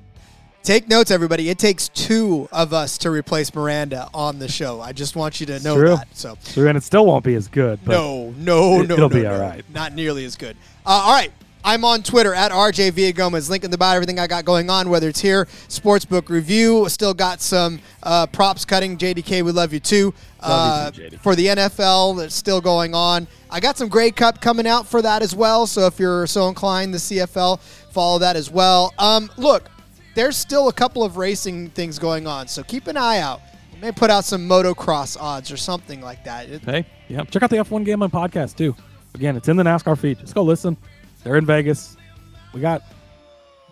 [0.67, 1.49] Take notes, everybody.
[1.49, 4.81] It takes two of us to replace Miranda on the show.
[4.81, 5.91] I just want you to know true.
[5.91, 6.09] that.
[6.11, 7.79] So So, and it still won't be as good.
[7.85, 9.33] But no, no, it- no, it'll no, be no.
[9.35, 9.64] all right.
[9.73, 10.57] Not nearly as good.
[10.85, 11.31] Uh, all right.
[11.64, 13.49] I'm on Twitter at RJ Villagomez.
[13.49, 16.89] Link in the bio, everything I got going on, whether it's here, Sportsbook Review.
[16.89, 18.99] Still got some uh, props cutting.
[18.99, 20.12] JDK, we love you too.
[20.43, 23.29] Love you uh, too, For the NFL, that's still going on.
[23.53, 25.69] I got some Grey Cup coming out for that as well.
[25.69, 27.61] So if you're so inclined, the CFL,
[27.93, 28.93] follow that as well.
[28.99, 29.69] Um, look,
[30.17, 32.49] there's still a couple of racing things going on.
[32.49, 33.41] So keep an eye out.
[33.75, 36.49] We may put out some motocross odds or something like that.
[36.49, 38.75] It- hey, yeah, check out the F1 Gambling podcast too.
[39.14, 40.19] Again, it's in the NASCAR feed.
[40.19, 40.77] Just go listen.
[41.23, 41.97] They're in Vegas.
[42.53, 42.83] We got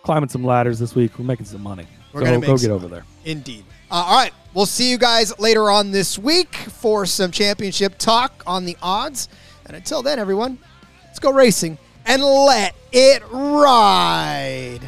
[0.03, 1.17] climbing some ladders this week.
[1.17, 1.87] We're making some money.
[2.13, 3.03] We're so gonna go get over there.
[3.25, 3.65] Indeed.
[3.89, 4.31] Uh, all right.
[4.53, 9.27] We'll see you guys later on this week for some championship talk on the odds.
[9.65, 10.59] And until then, everyone,
[11.05, 14.79] let's go racing and let it ride.